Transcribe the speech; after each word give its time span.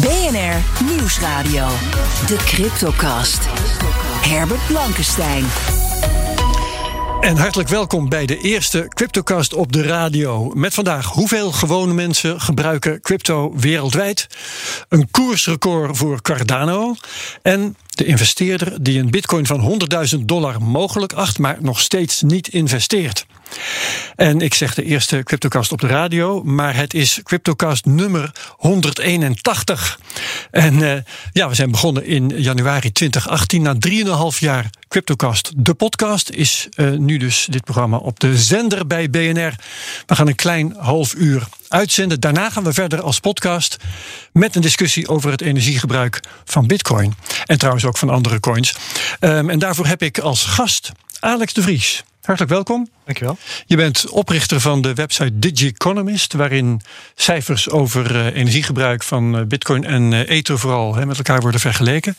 BNR 0.00 0.84
Nieuwsradio. 0.84 1.66
De 2.26 2.36
Cryptocast. 2.36 3.38
Herbert 4.28 4.66
Blankenstein. 4.66 5.44
En 7.20 7.36
hartelijk 7.36 7.68
welkom 7.68 8.08
bij 8.08 8.26
de 8.26 8.38
eerste 8.38 8.84
Cryptocast 8.88 9.54
op 9.54 9.72
de 9.72 9.82
radio. 9.82 10.50
Met 10.54 10.74
vandaag 10.74 11.06
hoeveel 11.06 11.52
gewone 11.52 11.94
mensen 11.94 12.40
gebruiken 12.40 13.00
crypto 13.00 13.52
wereldwijd? 13.56 14.26
Een 14.88 15.10
koersrecord 15.10 15.96
voor 15.96 16.22
Cardano. 16.22 16.94
En 17.42 17.76
de 17.88 18.04
investeerder 18.04 18.82
die 18.82 19.00
een 19.00 19.10
bitcoin 19.10 19.46
van 19.46 19.80
100.000 20.14 20.24
dollar 20.24 20.62
mogelijk 20.62 21.12
acht, 21.12 21.38
maar 21.38 21.56
nog 21.60 21.80
steeds 21.80 22.22
niet 22.22 22.48
investeert. 22.48 23.26
En 24.16 24.40
ik 24.40 24.54
zeg 24.54 24.74
de 24.74 24.84
eerste 24.84 25.22
Cryptocast 25.22 25.72
op 25.72 25.80
de 25.80 25.86
radio, 25.86 26.42
maar 26.42 26.76
het 26.76 26.94
is 26.94 27.20
Cryptocast 27.22 27.84
nummer 27.84 28.32
181. 28.56 30.00
En 30.50 30.74
uh, 30.74 30.92
ja, 31.32 31.48
we 31.48 31.54
zijn 31.54 31.70
begonnen 31.70 32.04
in 32.04 32.28
januari 32.36 32.92
2018. 32.92 33.62
Na 33.62 33.74
3,5 34.32 34.38
jaar 34.38 34.70
Cryptocast, 34.88 35.52
de 35.56 35.74
podcast, 35.74 36.30
is 36.30 36.68
uh, 36.76 36.90
nu 36.90 37.16
dus 37.16 37.46
dit 37.50 37.64
programma 37.64 37.96
op 37.96 38.20
de 38.20 38.38
zender 38.38 38.86
bij 38.86 39.10
BNR. 39.10 39.54
We 40.06 40.14
gaan 40.14 40.26
een 40.26 40.34
klein 40.34 40.74
half 40.78 41.14
uur 41.14 41.46
uitzenden. 41.68 42.20
Daarna 42.20 42.50
gaan 42.50 42.64
we 42.64 42.72
verder 42.72 43.00
als 43.00 43.20
podcast 43.20 43.76
met 44.32 44.56
een 44.56 44.62
discussie 44.62 45.08
over 45.08 45.30
het 45.30 45.40
energiegebruik 45.40 46.20
van 46.44 46.66
Bitcoin. 46.66 47.14
En 47.44 47.58
trouwens 47.58 47.84
ook 47.84 47.98
van 47.98 48.10
andere 48.10 48.40
coins. 48.40 48.76
Um, 49.20 49.50
en 49.50 49.58
daarvoor 49.58 49.86
heb 49.86 50.02
ik 50.02 50.18
als 50.18 50.44
gast 50.44 50.92
Alex 51.20 51.52
de 51.52 51.62
Vries. 51.62 52.04
Hartelijk 52.22 52.52
welkom. 52.52 52.88
Dankjewel. 53.04 53.38
Je 53.66 53.76
bent 53.76 54.08
oprichter 54.08 54.60
van 54.60 54.82
de 54.82 54.94
website 54.94 55.38
DigiEconomist, 55.38 56.32
waarin 56.32 56.80
cijfers 57.14 57.70
over 57.70 58.14
uh, 58.14 58.26
energiegebruik 58.26 59.02
van 59.02 59.38
uh, 59.38 59.44
Bitcoin 59.46 59.84
en 59.84 60.12
uh, 60.12 60.28
Ether 60.28 60.58
vooral 60.58 60.94
hè, 60.94 61.06
met 61.06 61.16
elkaar 61.16 61.40
worden 61.40 61.60
vergeleken. 61.60 62.16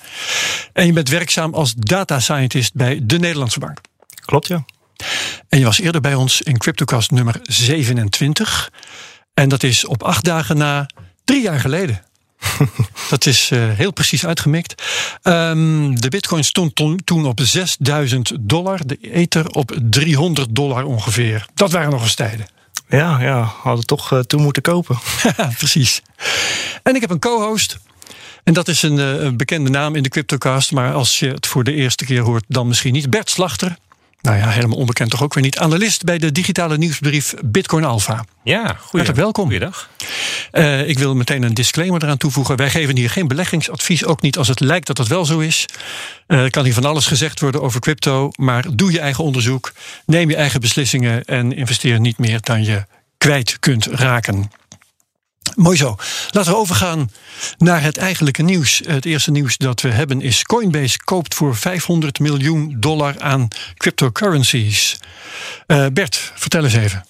En 0.73 0.85
je 0.85 0.93
bent 0.93 1.09
werkzaam 1.09 1.53
als 1.53 1.73
data 1.73 2.19
scientist 2.19 2.73
bij 2.73 2.99
de 3.03 3.19
Nederlandse 3.19 3.59
Bank. 3.59 3.79
Klopt, 4.25 4.47
ja. 4.47 4.65
En 5.49 5.59
je 5.59 5.65
was 5.65 5.79
eerder 5.79 6.01
bij 6.01 6.15
ons 6.15 6.41
in 6.41 6.57
CryptoCast 6.57 7.11
nummer 7.11 7.39
27. 7.41 8.71
En 9.33 9.49
dat 9.49 9.63
is 9.63 9.85
op 9.85 10.03
acht 10.03 10.25
dagen 10.25 10.57
na 10.57 10.89
drie 11.23 11.41
jaar 11.41 11.59
geleden. 11.59 12.01
dat 13.09 13.25
is 13.25 13.49
uh, 13.53 13.69
heel 13.73 13.91
precies 13.91 14.25
uitgemikt. 14.25 14.83
Um, 15.23 15.99
de 15.99 16.09
bitcoin 16.09 16.43
stond 16.43 16.75
toen 17.03 17.25
op 17.25 17.39
6000 17.43 18.31
dollar, 18.39 18.79
de 18.85 18.97
ether 18.97 19.49
op 19.49 19.77
300 19.89 20.55
dollar 20.55 20.83
ongeveer. 20.83 21.45
Dat 21.53 21.71
waren 21.71 21.91
nog 21.91 22.01
eens 22.01 22.15
tijden. 22.15 22.47
Ja, 22.89 23.21
ja, 23.21 23.41
hadden 23.61 23.85
toch 23.85 24.11
uh, 24.11 24.19
toen 24.19 24.41
moeten 24.41 24.61
kopen. 24.61 24.99
precies. 25.57 26.01
En 26.83 26.95
ik 26.95 27.01
heb 27.01 27.09
een 27.09 27.19
co-host. 27.19 27.77
En 28.43 28.53
dat 28.53 28.67
is 28.67 28.81
een, 28.81 28.97
uh, 28.97 29.21
een 29.21 29.37
bekende 29.37 29.69
naam 29.69 29.95
in 29.95 30.03
de 30.03 30.09
CryptoCast. 30.09 30.71
Maar 30.71 30.93
als 30.93 31.19
je 31.19 31.27
het 31.29 31.47
voor 31.47 31.63
de 31.63 31.73
eerste 31.73 32.05
keer 32.05 32.21
hoort, 32.21 32.43
dan 32.47 32.67
misschien 32.67 32.93
niet. 32.93 33.09
Bert 33.09 33.29
Slachter 33.29 33.77
nou 34.21 34.37
ja, 34.37 34.49
helemaal 34.49 34.77
onbekend 34.77 35.09
toch 35.09 35.23
ook 35.23 35.33
weer 35.33 35.43
niet. 35.43 35.57
Analist 35.57 36.03
bij 36.03 36.17
de 36.17 36.31
digitale 36.31 36.77
nieuwsbrief 36.77 37.33
Bitcoin 37.45 37.83
Alpha. 37.83 38.25
Ja, 38.43 38.77
Hartelijk 38.79 39.15
welkom. 39.15 39.43
Goeiedag. 39.43 39.89
Uh, 40.51 40.87
ik 40.87 40.99
wil 40.99 41.15
meteen 41.15 41.43
een 41.43 41.53
disclaimer 41.53 42.03
eraan 42.03 42.17
toevoegen. 42.17 42.55
Wij 42.55 42.69
geven 42.69 42.97
hier 42.97 43.09
geen 43.09 43.27
beleggingsadvies, 43.27 44.05
ook 44.05 44.21
niet 44.21 44.37
als 44.37 44.47
het 44.47 44.59
lijkt 44.59 44.87
dat 44.87 44.95
dat 44.95 45.07
wel 45.07 45.25
zo 45.25 45.39
is. 45.39 45.65
Uh, 46.27 46.39
er 46.39 46.49
kan 46.49 46.63
hier 46.63 46.73
van 46.73 46.85
alles 46.85 47.07
gezegd 47.07 47.39
worden 47.39 47.61
over 47.61 47.79
crypto, 47.79 48.29
maar 48.35 48.65
doe 48.73 48.91
je 48.91 48.99
eigen 48.99 49.23
onderzoek, 49.23 49.73
neem 50.05 50.29
je 50.29 50.35
eigen 50.35 50.61
beslissingen 50.61 51.23
en 51.23 51.55
investeer 51.55 51.99
niet 51.99 52.17
meer 52.17 52.39
dan 52.41 52.63
je 52.63 52.85
kwijt 53.17 53.59
kunt 53.59 53.85
raken. 53.85 54.49
Mooi 55.55 55.77
zo. 55.77 55.95
Laten 56.29 56.51
we 56.51 56.57
overgaan 56.57 57.11
naar 57.57 57.81
het 57.83 57.97
eigenlijke 57.97 58.41
nieuws. 58.41 58.81
Het 58.85 59.05
eerste 59.05 59.31
nieuws 59.31 59.57
dat 59.57 59.81
we 59.81 59.89
hebben 59.89 60.21
is 60.21 60.43
Coinbase 60.43 61.03
koopt 61.03 61.35
voor 61.35 61.55
500 61.55 62.19
miljoen 62.19 62.75
dollar 62.79 63.15
aan 63.19 63.47
cryptocurrencies. 63.77 64.99
Uh, 65.67 65.85
Bert, 65.93 66.31
vertel 66.35 66.63
eens 66.63 66.73
even. 66.73 67.05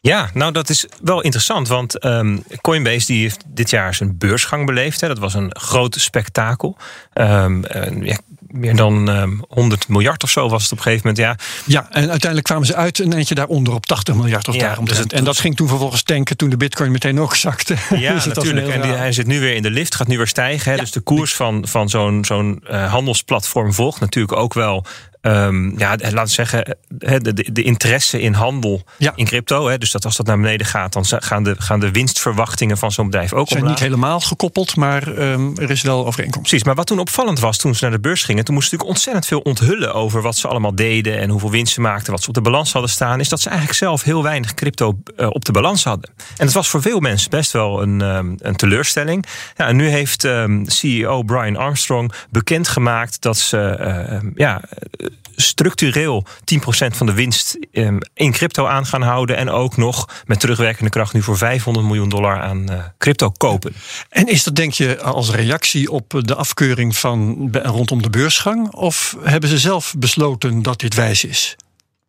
Ja, 0.00 0.30
nou 0.34 0.52
dat 0.52 0.68
is 0.68 0.86
wel 1.02 1.20
interessant, 1.20 1.68
want 1.68 2.04
um, 2.04 2.44
Coinbase 2.60 3.06
die 3.06 3.22
heeft 3.22 3.44
dit 3.46 3.70
jaar 3.70 3.94
zijn 3.94 4.18
beursgang 4.18 4.66
beleefd. 4.66 5.00
Hè. 5.00 5.08
Dat 5.08 5.18
was 5.18 5.34
een 5.34 5.56
groot 5.56 5.96
spektakel. 5.98 6.76
Um, 7.14 7.64
ja, 8.04 8.18
meer 8.52 8.76
dan 8.76 9.08
um, 9.08 9.42
100 9.48 9.88
miljard 9.88 10.22
of 10.22 10.30
zo 10.30 10.48
was 10.48 10.62
het 10.62 10.72
op 10.72 10.78
een 10.78 10.84
gegeven 10.84 11.08
moment. 11.08 11.38
Ja, 11.40 11.46
ja 11.74 11.86
en 11.90 12.00
uiteindelijk 12.10 12.44
kwamen 12.44 12.66
ze 12.66 12.74
uit 12.74 12.98
een 12.98 13.12
eentje 13.12 13.34
daaronder 13.34 13.74
op 13.74 13.86
80 13.86 14.14
miljard 14.14 14.48
of 14.48 14.54
Ja, 14.54 14.60
daarom. 14.60 14.84
dus 14.84 15.06
en 15.06 15.24
dat 15.24 15.38
ging 15.38 15.56
toen 15.56 15.68
vervolgens 15.68 16.02
tanken 16.02 16.36
toen 16.36 16.50
de 16.50 16.56
bitcoin 16.56 16.90
meteen 16.90 17.20
ook 17.20 17.34
zakte. 17.34 17.74
Ja, 17.96 18.14
Dus 18.14 18.24
natuurlijk. 18.24 18.68
En 18.68 18.80
die, 18.82 18.90
hij 18.92 19.12
zit 19.12 19.26
nu 19.26 19.40
weer 19.40 19.54
in 19.54 19.62
de 19.62 19.70
lift, 19.70 19.94
gaat 19.94 20.06
nu 20.06 20.16
weer 20.16 20.26
stijgen. 20.26 20.70
Hè. 20.70 20.76
Ja. 20.76 20.80
Dus 20.82 20.90
de 20.90 21.00
koers 21.00 21.34
van, 21.34 21.68
van 21.68 21.88
zo'n 21.88 22.24
zo'n 22.24 22.60
eh, 22.66 22.90
handelsplatform 22.92 23.72
volgt 23.72 24.00
natuurlijk 24.00 24.36
ook 24.36 24.54
wel. 24.54 24.84
Ehm, 25.22 25.78
ja, 25.78 25.88
laten 25.98 26.22
we 26.22 26.28
zeggen, 26.28 26.64
eh, 26.98 27.16
de, 27.20 27.32
de, 27.32 27.52
de 27.52 27.62
interesse 27.62 28.20
in 28.20 28.32
handel 28.32 28.82
Ja. 28.98 29.12
in 29.14 29.24
crypto. 29.24 29.68
Hè. 29.68 29.78
Dus 29.78 29.90
dat 29.90 30.04
als 30.04 30.16
dat 30.16 30.26
naar 30.26 30.40
beneden 30.40 30.66
gaat, 30.66 30.92
dan 30.92 31.04
gaan 31.08 31.42
de, 31.42 31.54
gaan 31.58 31.80
de 31.80 31.90
winstverwachtingen 31.90 32.78
van 32.78 32.92
zo'n 32.92 33.06
bedrijf 33.06 33.32
ook 33.32 33.48
zijn 33.48 33.60
omlaag. 33.60 33.74
niet 33.78 33.84
helemaal 33.88 34.20
gekoppeld, 34.20 34.76
maar 34.76 35.16
ehm, 35.16 35.56
er 35.56 35.70
is 35.70 35.82
wel 35.82 36.06
overeenkomst. 36.06 36.48
Precies, 36.48 36.64
maar 36.66 36.74
wat 36.74 36.86
toen 36.86 36.98
opvallend 36.98 37.40
was 37.40 37.58
toen 37.58 37.74
ze 37.74 37.82
naar 37.82 37.92
de 37.92 38.00
beurs 38.00 38.22
gingen, 38.22 38.44
toen 38.44 38.54
moesten 38.54 38.78
ze 38.78 38.84
natuurlijk 38.84 39.14
ontzettend 39.14 39.26
veel 39.26 39.68
onthullen 39.68 39.94
over 39.94 40.22
wat 40.22 40.36
ze 40.36 40.48
allemaal 40.48 40.74
deden 40.74 41.18
en 41.18 41.30
hoeveel 41.30 41.50
winst 41.50 41.72
ze 41.74 41.80
maakten, 41.80 42.12
wat 42.12 42.22
ze 42.22 42.28
op 42.28 42.34
de 42.34 42.40
balans 42.40 42.72
hadden 42.72 42.90
staan, 42.90 43.20
is 43.20 43.28
dat 43.28 43.40
ze 43.40 43.48
eigenlijk 43.48 43.78
zelf 43.78 44.02
heel 44.02 44.22
weinig 44.22 44.54
crypto 44.54 44.98
eh, 45.16 45.26
op 45.30 45.44
de 45.44 45.52
balans 45.52 45.84
hadden. 45.84 46.10
En 46.36 46.44
dat 46.44 46.54
was 46.54 46.68
voor 46.68 46.82
veel 46.82 47.00
mensen 47.00 47.30
best 47.30 47.52
wel 47.52 47.82
een, 47.82 48.00
ehm, 48.00 48.34
een 48.38 48.56
teleurstelling. 48.56 49.26
Ja, 49.56 49.66
en 49.66 49.76
nu 49.76 49.88
heeft 49.88 50.28
CEO 50.66 51.22
Brian 51.22 51.56
Armstrong 51.56 52.12
bekendgemaakt 52.30 53.22
dat 53.22 53.36
ze 53.38 53.58
eh, 53.58 54.20
ja, 54.34 54.60
eh, 54.68 55.06
structureel 55.36 56.26
10% 56.26 56.96
van 56.96 57.06
de 57.06 57.12
winst 57.12 57.58
ehm, 57.72 57.98
in 58.14 58.32
crypto 58.32 58.66
aan 58.66 58.86
gaan 58.86 59.02
houden 59.02 59.36
en 59.36 59.50
ook 59.50 59.76
nog 59.76 60.22
met 60.26 60.40
terugwerkende 60.40 60.90
kracht 60.90 61.12
nu 61.12 61.22
voor 61.22 61.36
500 61.36 61.86
miljoen 61.86 62.08
dollar 62.08 62.40
aan 62.40 62.70
eh, 62.70 62.84
crypto 62.98 63.30
kopen. 63.30 63.74
En 64.08 64.26
is 64.26 64.42
dat 64.42 64.56
denk 64.56 64.72
je 64.72 65.00
als 65.00 65.30
reactie 65.30 65.90
op 65.90 66.20
de 66.20 66.34
afkeuring 66.34 66.96
van 66.96 67.48
rondom 67.62 68.02
de 68.02 68.10
beursgang? 68.10 68.72
Of 68.72 69.16
hebben 69.22 69.48
ze 69.48 69.58
zelf 69.58 69.94
besloten 69.98 70.62
dat 70.62 70.80
dit 70.80 70.94
wijs 70.94 71.24
is? 71.24 71.56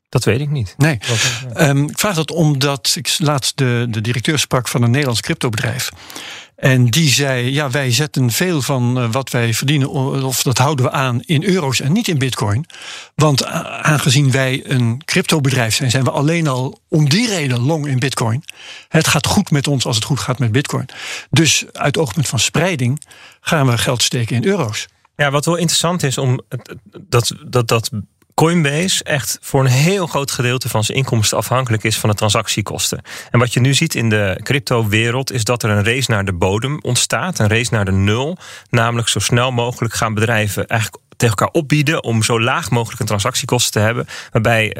Dat 0.09 0.23
weet 0.23 0.39
ik 0.39 0.49
niet. 0.49 0.75
Nee. 0.77 0.97
Ehm, 1.53 1.83
ik 1.83 1.99
vraag 1.99 2.15
dat 2.15 2.31
omdat 2.31 2.93
ik 2.97 3.15
laatst 3.17 3.57
de, 3.57 3.87
de 3.89 4.01
directeur 4.01 4.39
sprak 4.39 4.67
van 4.67 4.81
een 4.81 4.91
Nederlands 4.91 5.21
cryptobedrijf. 5.21 5.89
En 6.63 6.85
die 6.85 7.09
zei: 7.09 7.51
Ja, 7.51 7.69
wij 7.69 7.91
zetten 7.91 8.31
veel 8.31 8.61
van 8.61 8.97
eh, 8.97 9.11
wat 9.11 9.29
wij 9.29 9.53
verdienen, 9.53 9.89
of 10.23 10.43
dat 10.43 10.57
houden 10.57 10.85
we 10.85 10.91
aan 10.91 11.21
in 11.21 11.43
euro's 11.43 11.79
en 11.79 11.91
niet 11.91 12.07
in 12.07 12.17
bitcoin. 12.17 12.65
Want 13.15 13.45
a- 13.45 13.81
aangezien 13.81 14.31
wij 14.31 14.61
een 14.65 15.01
cryptobedrijf 15.05 15.75
zijn, 15.75 15.91
zijn 15.91 16.03
we 16.03 16.11
alleen 16.11 16.47
al 16.47 16.79
om 16.87 17.09
die 17.09 17.27
reden 17.27 17.59
long 17.59 17.87
in 17.87 17.99
bitcoin. 17.99 18.43
Het 18.87 19.07
gaat 19.07 19.27
goed 19.27 19.51
met 19.51 19.67
ons 19.67 19.85
als 19.85 19.95
het 19.95 20.05
goed 20.05 20.19
gaat 20.19 20.39
met 20.39 20.51
bitcoin. 20.51 20.85
Dus 21.29 21.65
uit 21.71 21.97
oogpunt 21.97 22.27
van 22.27 22.39
spreiding 22.39 23.05
gaan 23.41 23.67
we 23.67 23.77
geld 23.77 24.03
steken 24.03 24.35
in 24.35 24.45
euro's. 24.45 24.87
Ja, 25.15 25.31
wat 25.31 25.45
wel 25.45 25.55
interessant 25.55 26.03
is 26.03 26.17
om 26.17 26.41
dat, 27.09 27.33
dat, 27.47 27.67
dat 27.67 27.89
Coinbase 28.35 29.03
echt 29.03 29.37
voor 29.41 29.59
een 29.59 29.71
heel 29.71 30.07
groot 30.07 30.31
gedeelte 30.31 30.69
van 30.69 30.83
zijn 30.83 30.97
inkomsten 30.97 31.37
afhankelijk 31.37 31.83
is 31.83 31.97
van 31.97 32.09
de 32.09 32.15
transactiekosten. 32.15 33.01
En 33.31 33.39
wat 33.39 33.53
je 33.53 33.59
nu 33.59 33.73
ziet 33.73 33.95
in 33.95 34.09
de 34.09 34.39
crypto-wereld 34.43 35.31
is 35.31 35.43
dat 35.43 35.63
er 35.63 35.69
een 35.69 35.85
race 35.85 36.11
naar 36.11 36.25
de 36.25 36.33
bodem 36.33 36.79
ontstaat, 36.81 37.39
een 37.39 37.49
race 37.49 37.73
naar 37.73 37.85
de 37.85 37.91
nul. 37.91 38.37
Namelijk 38.69 39.07
zo 39.07 39.19
snel 39.19 39.51
mogelijk 39.51 39.93
gaan 39.93 40.13
bedrijven 40.13 40.67
eigenlijk 40.67 41.01
tegen 41.17 41.37
elkaar 41.37 41.61
opbieden 41.61 42.03
om 42.03 42.23
zo 42.23 42.41
laag 42.41 42.69
mogelijk 42.69 42.99
een 42.99 43.05
transactiekosten 43.05 43.71
te 43.71 43.79
hebben. 43.79 44.07
Waarbij 44.31 44.75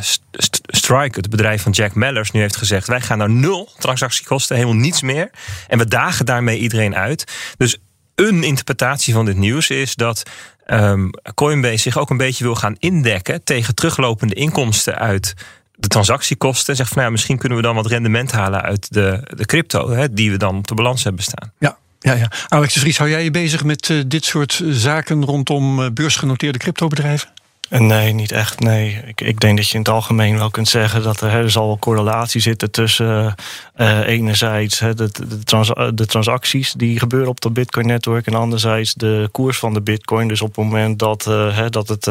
St- 0.00 0.60
Strike, 0.62 1.18
het 1.18 1.30
bedrijf 1.30 1.62
van 1.62 1.72
Jack 1.72 1.94
Mellers, 1.94 2.30
nu 2.30 2.40
heeft 2.40 2.56
gezegd: 2.56 2.86
wij 2.86 3.00
gaan 3.00 3.18
naar 3.18 3.30
nul 3.30 3.72
transactiekosten, 3.78 4.56
helemaal 4.56 4.76
niets 4.76 5.02
meer. 5.02 5.30
En 5.68 5.78
we 5.78 5.86
dagen 5.86 6.26
daarmee 6.26 6.58
iedereen 6.58 6.94
uit. 6.94 7.24
Dus 7.56 7.78
een 8.14 8.42
interpretatie 8.42 9.14
van 9.14 9.24
dit 9.24 9.36
nieuws 9.36 9.70
is 9.70 9.94
dat 9.94 10.22
ehm, 10.66 11.08
Coinbase 11.34 11.78
zich 11.78 11.98
ook 11.98 12.10
een 12.10 12.16
beetje 12.16 12.44
wil 12.44 12.54
gaan 12.54 12.76
indekken 12.78 13.44
tegen 13.44 13.74
teruglopende 13.74 14.34
inkomsten 14.34 14.98
uit 14.98 15.34
de 15.74 15.88
transactiekosten. 15.88 16.76
Zegt 16.76 16.88
van 16.88 16.96
nou, 16.96 17.08
ja, 17.08 17.14
misschien 17.14 17.38
kunnen 17.38 17.58
we 17.58 17.64
dan 17.64 17.74
wat 17.74 17.86
rendement 17.86 18.32
halen 18.32 18.62
uit 18.62 18.92
de, 18.92 19.20
de 19.36 19.46
crypto, 19.46 19.90
hè, 19.90 20.12
die 20.12 20.30
we 20.30 20.36
dan 20.36 20.56
op 20.56 20.66
de 20.66 20.74
balans 20.74 21.04
hebben 21.04 21.22
staan. 21.22 21.52
Ja. 21.58 21.76
Ja, 22.04 22.12
ja. 22.12 22.30
Alex 22.48 22.74
de 22.74 22.80
Vries, 22.80 22.98
hou 22.98 23.10
jij 23.10 23.24
je 23.24 23.30
bezig 23.30 23.64
met 23.64 23.90
eh, 23.90 24.00
dit 24.06 24.24
soort 24.24 24.62
zaken 24.68 25.24
rondom 25.24 25.82
eh, 25.82 25.90
beursgenoteerde 25.90 26.58
cryptobedrijven? 26.58 27.28
Nee, 27.70 28.12
niet 28.12 28.32
echt. 28.32 28.60
Nee. 28.60 29.00
Ik, 29.06 29.20
ik 29.20 29.40
denk 29.40 29.56
dat 29.56 29.68
je 29.68 29.74
in 29.74 29.78
het 29.78 29.88
algemeen 29.88 30.38
wel 30.38 30.50
kunt 30.50 30.68
zeggen 30.68 31.02
dat 31.02 31.20
er, 31.20 31.30
hè, 31.30 31.38
er 31.38 31.50
zal 31.50 31.66
wel 31.66 31.78
correlatie 31.78 32.40
zitten 32.40 32.70
tussen 32.70 33.34
eh, 33.74 34.00
eh, 34.00 34.08
enerzijds 34.08 34.78
hè, 34.78 34.94
de, 34.94 35.10
de, 35.28 35.38
trans- 35.44 35.72
de 35.94 36.06
transacties 36.06 36.72
die 36.72 36.98
gebeuren 36.98 37.28
op 37.28 37.40
dat 37.40 37.52
Bitcoin-netwerk 37.52 38.26
en 38.26 38.34
anderzijds 38.34 38.94
de 38.94 39.28
koers 39.32 39.58
van 39.58 39.74
de 39.74 39.80
Bitcoin. 39.80 40.28
Dus 40.28 40.40
op 40.40 40.56
het 40.56 40.64
moment 40.64 40.98
dat, 40.98 41.26
eh, 41.26 41.56
hè, 41.56 41.70
dat 41.70 41.88
het. 41.88 42.04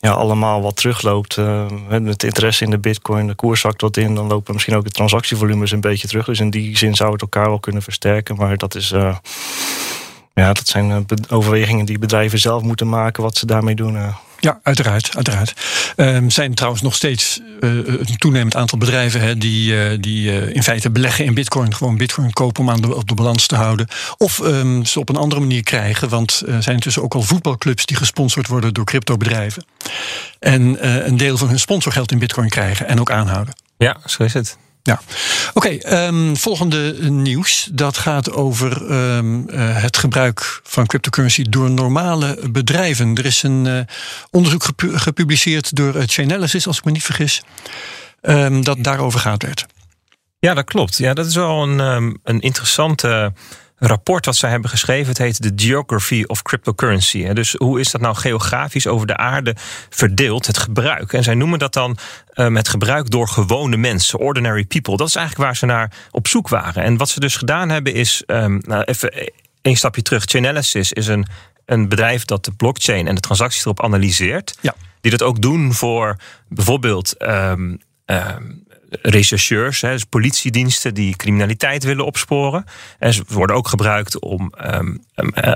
ja, 0.00 0.10
allemaal 0.10 0.62
wat 0.62 0.76
terugloopt. 0.76 1.36
Met 1.88 2.22
interesse 2.22 2.64
in 2.64 2.70
de 2.70 2.78
bitcoin, 2.78 3.26
de 3.26 3.34
koers 3.34 3.60
zakt 3.60 3.80
wat 3.80 3.96
in... 3.96 4.14
dan 4.14 4.26
lopen 4.26 4.52
misschien 4.52 4.76
ook 4.76 4.84
de 4.84 4.90
transactievolumes 4.90 5.70
een 5.70 5.80
beetje 5.80 6.08
terug. 6.08 6.26
Dus 6.26 6.40
in 6.40 6.50
die 6.50 6.76
zin 6.76 6.94
zou 6.94 7.12
het 7.12 7.20
elkaar 7.20 7.48
wel 7.48 7.60
kunnen 7.60 7.82
versterken. 7.82 8.36
Maar 8.36 8.56
dat 8.56 8.74
is... 8.74 8.88
Ja, 10.34 10.52
dat 10.52 10.68
zijn 10.68 11.06
overwegingen 11.28 11.84
die 11.84 11.98
bedrijven 11.98 12.38
zelf 12.38 12.62
moeten 12.62 12.88
maken... 12.88 13.22
wat 13.22 13.36
ze 13.36 13.46
daarmee 13.46 13.74
doen. 13.74 13.96
Ja, 14.40 14.60
uiteraard. 14.62 15.16
uiteraard. 15.16 15.54
Um, 15.96 16.30
zijn 16.30 16.54
trouwens 16.54 16.82
nog 16.82 16.94
steeds 16.94 17.40
uh, 17.60 17.70
een 17.86 18.16
toenemend 18.18 18.56
aantal 18.56 18.78
bedrijven 18.78 19.20
hè, 19.20 19.38
die, 19.38 19.72
uh, 19.72 19.98
die 20.00 20.32
uh, 20.32 20.54
in 20.54 20.62
feite 20.62 20.90
beleggen 20.90 21.24
in 21.24 21.34
bitcoin. 21.34 21.74
Gewoon 21.74 21.96
bitcoin 21.96 22.32
kopen 22.32 22.62
om 22.62 22.70
aan 22.70 22.80
de, 22.80 22.94
op 22.94 23.08
de 23.08 23.14
balans 23.14 23.46
te 23.46 23.56
houden. 23.56 23.88
Of 24.16 24.38
um, 24.38 24.84
ze 24.84 25.00
op 25.00 25.08
een 25.08 25.16
andere 25.16 25.40
manier 25.40 25.62
krijgen. 25.62 26.08
Want 26.08 26.42
er 26.46 26.62
zijn 26.62 26.74
intussen 26.74 27.02
ook 27.02 27.14
al 27.14 27.22
voetbalclubs 27.22 27.86
die 27.86 27.96
gesponsord 27.96 28.46
worden 28.46 28.74
door 28.74 28.84
cryptobedrijven. 28.84 29.64
En 30.38 30.86
een 31.06 31.16
deel 31.16 31.36
van 31.36 31.48
hun 31.48 31.60
sponsorgeld 31.60 32.12
in 32.12 32.18
bitcoin 32.18 32.48
krijgen 32.48 32.88
en 32.88 33.00
ook 33.00 33.10
aanhouden. 33.10 33.54
Ja, 33.78 33.96
zo 34.04 34.22
is 34.22 34.34
het. 34.34 34.56
Ja, 34.90 35.00
oké. 35.54 36.04
Um, 36.06 36.36
volgende 36.36 37.10
nieuws. 37.10 37.68
Dat 37.72 37.98
gaat 37.98 38.32
over 38.32 38.90
um, 39.16 39.46
uh, 39.50 39.82
het 39.82 39.96
gebruik 39.96 40.60
van 40.62 40.86
cryptocurrency 40.86 41.44
door 41.48 41.70
normale 41.70 42.38
bedrijven. 42.50 43.16
Er 43.16 43.26
is 43.26 43.42
een 43.42 43.64
uh, 43.64 43.80
onderzoek 44.30 44.64
gepu 44.64 44.98
gepubliceerd 44.98 45.76
door 45.76 45.96
uh, 45.96 46.02
Chainalysis, 46.06 46.66
als 46.66 46.78
ik 46.78 46.84
me 46.84 46.90
niet 46.90 47.02
vergis, 47.02 47.42
um, 48.22 48.64
dat 48.64 48.76
daarover 48.80 49.20
gaat 49.20 49.42
werd. 49.42 49.66
Ja, 50.38 50.54
dat 50.54 50.64
klopt. 50.64 50.96
Ja, 50.96 51.14
dat 51.14 51.26
is 51.26 51.34
wel 51.34 51.62
een, 51.62 51.78
een 52.24 52.40
interessante 52.40 53.32
rapport 53.88 54.26
wat 54.26 54.36
zij 54.36 54.50
hebben 54.50 54.70
geschreven. 54.70 55.08
Het 55.08 55.18
heet 55.18 55.42
The 55.42 55.52
Geography 55.66 56.24
of 56.26 56.42
Cryptocurrency. 56.42 57.32
Dus 57.32 57.52
hoe 57.52 57.80
is 57.80 57.90
dat 57.90 58.00
nou 58.00 58.14
geografisch 58.16 58.86
over 58.86 59.06
de 59.06 59.16
aarde 59.16 59.56
verdeeld, 59.88 60.46
het 60.46 60.58
gebruik? 60.58 61.12
En 61.12 61.22
zij 61.22 61.34
noemen 61.34 61.58
dat 61.58 61.72
dan 61.72 61.98
um, 62.34 62.56
het 62.56 62.68
gebruik 62.68 63.10
door 63.10 63.28
gewone 63.28 63.76
mensen, 63.76 64.18
ordinary 64.18 64.64
people. 64.64 64.96
Dat 64.96 65.08
is 65.08 65.14
eigenlijk 65.14 65.46
waar 65.46 65.56
ze 65.56 65.66
naar 65.66 65.92
op 66.10 66.28
zoek 66.28 66.48
waren. 66.48 66.82
En 66.82 66.96
wat 66.96 67.08
ze 67.08 67.20
dus 67.20 67.36
gedaan 67.36 67.68
hebben 67.68 67.94
is, 67.94 68.22
um, 68.26 68.60
nou 68.62 68.82
even 68.82 69.32
een 69.62 69.76
stapje 69.76 70.02
terug. 70.02 70.24
Chainalysis 70.24 70.92
is 70.92 71.06
een, 71.06 71.26
een 71.66 71.88
bedrijf 71.88 72.24
dat 72.24 72.44
de 72.44 72.52
blockchain 72.52 73.06
en 73.06 73.14
de 73.14 73.20
transacties 73.20 73.62
erop 73.62 73.82
analyseert. 73.82 74.58
Ja. 74.60 74.74
Die 75.00 75.10
dat 75.10 75.22
ook 75.22 75.42
doen 75.42 75.72
voor 75.72 76.16
bijvoorbeeld 76.48 77.14
um, 77.22 77.78
rechercheurs, 78.90 79.80
dus 79.80 80.04
politiediensten 80.04 80.94
die 80.94 81.16
criminaliteit 81.16 81.84
willen 81.84 82.04
opsporen. 82.04 82.64
En 82.98 83.14
ze 83.14 83.22
worden 83.28 83.56
ook 83.56 83.68
gebruikt 83.68 84.18
om, 84.18 84.52
um, 84.74 85.04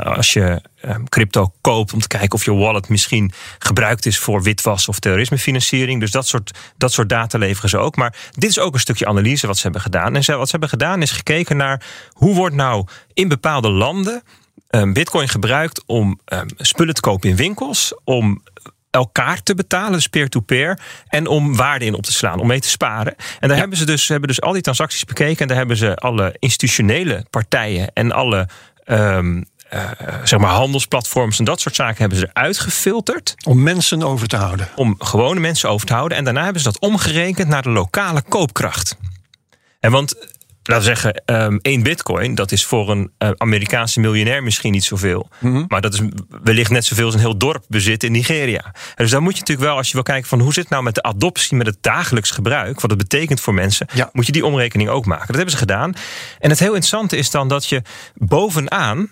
als 0.05 0.33
je 0.33 0.63
um, 0.85 1.09
crypto 1.09 1.53
koopt, 1.61 1.93
om 1.93 2.01
te 2.01 2.09
kijken 2.09 2.33
of 2.33 2.45
je 2.45 2.55
wallet 2.55 2.89
misschien 2.89 3.33
gebruikt 3.59 4.07
is 4.07 4.19
voor 4.19 4.43
witwas 4.43 4.89
of 4.89 4.99
terrorismefinanciering. 4.99 6.01
Dus 6.01 6.11
dat 6.11 6.27
soort, 6.27 6.59
dat 6.77 6.93
soort 6.93 7.09
data 7.09 7.39
leveren 7.39 7.71
ze 7.71 7.79
ook. 7.79 7.97
Maar 7.97 8.17
dit 8.31 8.51
is 8.51 8.59
ook 8.59 8.75
een 8.75 8.81
stukje 8.81 9.07
analyse 9.07 9.47
wat 9.47 9.57
ze 9.57 9.63
hebben 9.63 9.81
gedaan. 9.81 10.17
En 10.17 10.37
wat 10.37 10.45
ze 10.45 10.51
hebben 10.51 10.69
gedaan 10.69 11.03
is 11.03 11.11
gekeken 11.11 11.57
naar 11.57 11.83
hoe 12.13 12.35
wordt 12.35 12.55
nou 12.55 12.87
in 13.13 13.29
bepaalde 13.29 13.71
landen 13.71 14.23
Bitcoin 14.93 15.29
gebruikt 15.29 15.83
om 15.87 16.21
spullen 16.57 16.95
te 16.95 17.01
kopen 17.01 17.29
in 17.29 17.37
winkels, 17.37 17.95
om 18.05 18.43
elkaar 18.95 19.43
te 19.43 19.55
betalen, 19.55 19.93
dus 19.93 20.07
peer-to-peer, 20.07 20.79
en 21.09 21.27
om 21.27 21.57
waarde 21.57 21.85
in 21.85 21.95
op 21.95 22.03
te 22.03 22.13
slaan, 22.13 22.41
om 22.41 22.47
mee 22.47 22.61
te 22.61 22.69
sparen. 22.69 23.15
En 23.41 23.49
daar 23.49 23.59
hebben 23.59 23.79
ze 23.79 23.85
dus, 23.85 24.09
hebben 24.09 24.29
dus 24.29 24.41
al 24.41 24.53
die 24.53 24.63
transacties 24.63 25.05
bekeken 25.05 25.39
en 25.39 25.49
daar 25.49 25.57
hebben 25.57 25.77
ze 25.77 25.97
alle 25.97 26.37
institutionele 26.39 27.25
partijen 27.31 27.93
en 27.93 28.13
alle 28.13 28.49
um, 28.87 29.45
uh, 29.75 29.91
zeg 30.25 30.41
maar 30.41 30.51
handelsplatforms 30.51 31.39
en 31.39 31.45
dat 31.45 31.61
soort 31.61 31.75
zaken 31.75 32.01
hebben 32.01 32.19
ze 32.19 32.29
eruit 32.33 32.59
gefilterd. 32.59 33.35
Om 33.45 33.63
mensen 33.63 34.03
over 34.03 34.29
te 34.29 34.37
houden. 34.37 34.69
Om 34.75 34.97
gewone 34.99 35.41
mensen 35.41 35.69
over 35.69 35.87
te 35.87 35.93
houden. 35.93 36.19
En 36.19 36.25
daarna 36.25 36.45
hebben 36.45 36.63
ze 36.63 36.71
dat 36.71 36.81
omgerekend 36.81 37.49
naar 37.49 37.63
de 37.63 37.71
lokale 37.71 38.23
koopkracht. 38.23 38.97
En 39.81 39.91
want 39.91 40.15
laten 40.69 40.89
we 40.89 40.97
zeggen, 40.97 41.23
um, 41.27 41.59
één 41.63 41.83
bitcoin, 41.83 42.35
dat 42.35 42.53
is 42.53 42.65
voor 42.65 42.91
een 42.91 43.11
uh, 43.19 43.31
Amerikaanse 43.37 44.01
miljonair 44.01 44.43
misschien 44.43 44.73
niet 44.73 44.85
zoveel. 44.85 45.29
Mm 45.39 45.53
-hmm. 45.53 45.65
Maar 45.69 45.81
dat 45.81 45.95
is 45.95 46.01
wellicht 46.43 46.71
net 46.71 46.85
zoveel 46.85 47.05
als 47.05 47.15
een 47.15 47.21
heel 47.21 47.39
dorp 47.39 47.65
bezit 47.69 48.03
in 48.05 48.13
Nigeria. 48.13 48.75
Dus 48.95 49.11
dan 49.11 49.23
moet 49.23 49.33
je 49.33 49.41
natuurlijk 49.41 49.69
wel, 49.69 49.77
als 49.77 49.87
je 49.87 49.95
wil 49.95 50.03
kijken 50.03 50.29
van 50.29 50.41
hoe 50.41 50.53
zit 50.53 50.63
het 50.63 50.73
nou 50.73 50.83
met 50.83 50.95
de 50.95 51.03
adoptie, 51.03 51.57
met 51.57 51.67
het 51.67 51.77
dagelijks 51.81 52.31
gebruik, 52.31 52.81
wat 52.81 52.91
het 52.91 52.99
betekent 52.99 53.41
voor 53.41 53.55
mensen, 53.55 53.87
ja. 53.95 54.11
moet 54.13 54.27
je 54.27 54.33
die 54.33 54.47
omrekening 54.47 54.89
ook 54.89 55.07
maken. 55.07 55.27
Dat 55.27 55.37
hebben 55.37 55.53
ze 55.53 55.59
gedaan. 55.59 55.95
En 56.39 56.51
het 56.51 56.59
heel 56.59 56.69
interessante 56.69 57.17
is 57.17 57.31
dan 57.31 57.49
dat 57.49 57.67
je 57.67 57.83
bovenaan 58.15 59.11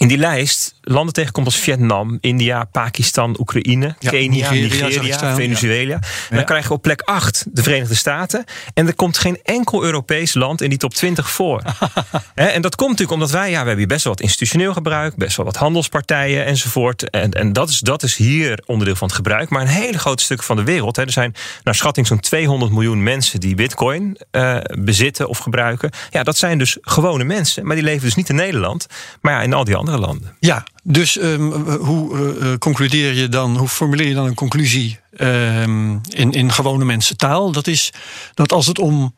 in 0.00 0.08
die 0.08 0.18
lijst 0.18 0.74
landen 0.80 1.14
tegenkomt 1.14 1.46
als 1.46 1.56
Vietnam, 1.56 2.18
India, 2.20 2.64
Pakistan, 2.64 3.36
Oekraïne, 3.38 3.94
ja, 3.98 4.10
Kenia, 4.10 4.50
Nigeria, 4.50 4.86
Nigeria 4.86 5.34
Venezuela. 5.34 5.94
En 6.30 6.36
dan 6.36 6.44
krijg 6.44 6.66
je 6.66 6.72
op 6.72 6.82
plek 6.82 7.00
8 7.00 7.44
de 7.52 7.62
Verenigde 7.62 7.94
Staten. 7.94 8.44
En 8.74 8.86
er 8.86 8.94
komt 8.94 9.18
geen 9.18 9.38
enkel 9.42 9.84
Europees 9.84 10.34
land 10.34 10.60
in 10.60 10.68
die 10.68 10.78
top 10.78 10.94
20 10.94 11.30
voor. 11.30 11.62
en 12.34 12.62
dat 12.62 12.74
komt 12.76 12.90
natuurlijk 12.90 13.20
omdat 13.20 13.30
wij, 13.30 13.46
ja, 13.46 13.50
we 13.50 13.56
hebben 13.56 13.76
hier 13.76 13.86
best 13.86 14.04
wel 14.04 14.12
wat 14.12 14.22
institutioneel 14.22 14.72
gebruik, 14.72 15.16
best 15.16 15.36
wel 15.36 15.46
wat 15.46 15.56
handelspartijen 15.56 16.44
enzovoort. 16.44 17.10
En, 17.10 17.30
en 17.30 17.52
dat, 17.52 17.68
is, 17.68 17.78
dat 17.78 18.02
is 18.02 18.16
hier 18.16 18.62
onderdeel 18.66 18.96
van 18.96 19.06
het 19.06 19.16
gebruik. 19.16 19.48
Maar 19.48 19.60
een 19.60 19.66
hele 19.66 19.98
groot 19.98 20.20
stuk 20.20 20.42
van 20.42 20.56
de 20.56 20.64
wereld, 20.64 20.96
er 20.96 21.12
zijn 21.12 21.34
naar 21.62 21.74
schatting 21.74 22.06
zo'n 22.06 22.20
200 22.20 22.72
miljoen 22.72 23.02
mensen 23.02 23.40
die 23.40 23.54
Bitcoin 23.54 24.18
uh, 24.32 24.56
bezitten 24.78 25.28
of 25.28 25.38
gebruiken. 25.38 25.90
Ja, 26.10 26.22
dat 26.22 26.36
zijn 26.36 26.58
dus 26.58 26.78
gewone 26.80 27.24
mensen, 27.24 27.66
maar 27.66 27.76
die 27.76 27.84
leven 27.84 28.04
dus 28.04 28.14
niet 28.14 28.28
in 28.28 28.34
Nederland, 28.34 28.86
maar 29.20 29.32
ja, 29.32 29.42
in 29.42 29.52
al 29.52 29.64
die 29.64 29.74
andere 29.74 29.83
landen. 29.90 30.36
Ja, 30.40 30.64
dus 30.82 31.20
um, 31.20 31.52
hoe 31.76 32.18
uh, 32.18 32.54
concludeer 32.58 33.14
je 33.14 33.28
dan, 33.28 33.56
hoe 33.56 33.68
formuleer 33.68 34.08
je 34.08 34.14
dan 34.14 34.26
een 34.26 34.34
conclusie 34.34 34.98
um, 35.18 36.00
in, 36.08 36.32
in 36.32 36.52
gewone 36.52 36.84
mensentaal? 36.84 37.52
Dat 37.52 37.66
is 37.66 37.92
dat 38.34 38.52
als 38.52 38.66
het 38.66 38.78
om 38.78 39.14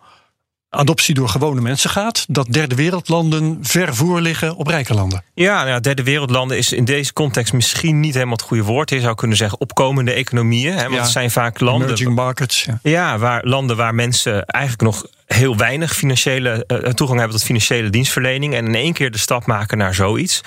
adoptie 0.77 1.15
door 1.15 1.29
gewone 1.29 1.61
mensen 1.61 1.91
gaat, 1.91 2.25
dat 2.29 2.47
derde 2.51 2.75
wereldlanden 2.75 3.59
ver 3.63 3.95
voor 3.95 4.21
liggen 4.21 4.57
op 4.57 4.67
rijke 4.67 4.95
landen. 4.95 5.23
Ja, 5.35 5.65
nou 5.65 5.81
derde 5.81 6.03
wereldlanden 6.03 6.57
is 6.57 6.73
in 6.73 6.85
deze 6.85 7.13
context 7.13 7.53
misschien 7.53 8.01
niet 8.01 8.15
helemaal 8.15 8.37
het 8.37 8.47
goede 8.47 8.63
woord. 8.63 8.91
Je 8.91 9.01
zou 9.01 9.15
kunnen 9.15 9.37
zeggen 9.37 9.61
opkomende 9.61 10.13
economieën. 10.13 10.73
Hè, 10.73 10.83
want 10.83 10.95
Ja, 10.95 11.01
het 11.01 11.11
zijn 11.11 11.31
vaak 11.31 11.61
landen. 11.61 11.87
Emerging 11.87 12.15
markets. 12.15 12.65
Ja. 12.65 12.79
Ja, 12.83 13.19
waar, 13.19 13.45
landen 13.45 13.77
waar 13.77 13.95
mensen 13.95 14.47
eigenlijk 14.47 14.83
nog 14.83 15.07
heel 15.27 15.57
weinig 15.57 15.95
financiële 15.95 16.65
uh, 16.69 16.79
toegang 16.79 17.19
hebben 17.19 17.37
tot 17.37 17.47
financiële 17.47 17.91
dienstverlening. 17.91 18.55
En 18.55 18.67
in 18.67 18.75
één 18.75 18.93
keer 18.93 19.11
de 19.11 19.19
stap 19.19 19.47
maken 19.47 19.79
naar 19.79 19.95
zoiets. 19.95 20.41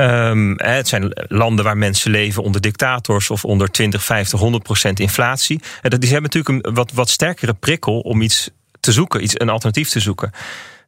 Um, 0.00 0.54
het 0.56 0.88
zijn 0.88 1.10
landen 1.28 1.64
waar 1.64 1.76
mensen 1.76 2.10
leven 2.10 2.42
onder 2.42 2.60
dictators 2.60 3.30
of 3.30 3.44
onder 3.44 3.70
20, 3.70 4.04
50, 4.04 4.40
100 4.40 4.62
procent 4.62 5.00
inflatie. 5.00 5.60
En 5.82 5.90
dat, 5.90 6.00
die 6.00 6.10
hebben 6.12 6.30
natuurlijk 6.32 6.66
een 6.66 6.74
wat, 6.74 6.92
wat 6.92 7.10
sterkere 7.10 7.54
prikkel 7.54 8.00
om 8.00 8.22
iets 8.22 8.50
te 8.86 8.92
zoeken, 8.92 9.22
iets, 9.22 9.40
een 9.40 9.48
alternatief 9.48 9.88
te 9.88 10.00
zoeken. 10.00 10.30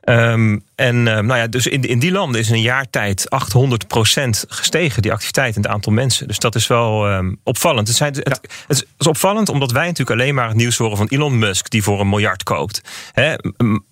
Um, 0.09 0.63
en 0.75 0.97
uh, 0.97 1.03
nou 1.03 1.37
ja, 1.37 1.47
dus 1.47 1.67
in, 1.67 1.83
in 1.83 1.99
die 1.99 2.13
landen 2.13 2.41
is 2.41 2.49
in 2.49 2.55
een 2.55 2.61
jaar 2.61 2.91
tijd 2.91 3.29
800% 3.57 4.29
gestegen, 4.49 5.03
die 5.03 5.13
activiteit 5.13 5.57
en 5.57 5.63
het 5.63 5.71
aantal 5.71 5.93
mensen. 5.93 6.29
Dus 6.29 6.39
dat 6.39 6.55
is 6.55 6.67
wel 6.67 7.11
um, 7.11 7.41
opvallend. 7.45 7.89
Het, 7.89 7.97
zijn, 7.97 8.13
het, 8.15 8.29
ja. 8.29 8.51
het, 8.67 8.87
is 8.99 9.07
opvallend 9.07 9.49
omdat 9.49 9.71
wij 9.71 9.87
natuurlijk 9.87 10.21
alleen 10.21 10.35
maar 10.35 10.49
het 10.49 10.57
nieuws 10.57 10.77
horen 10.77 10.97
van 10.97 11.07
Elon 11.07 11.39
Musk, 11.39 11.71
die 11.71 11.83
voor 11.83 12.01
een 12.01 12.09
miljard 12.09 12.43
koopt. 12.43 12.81
Hè? 13.13 13.35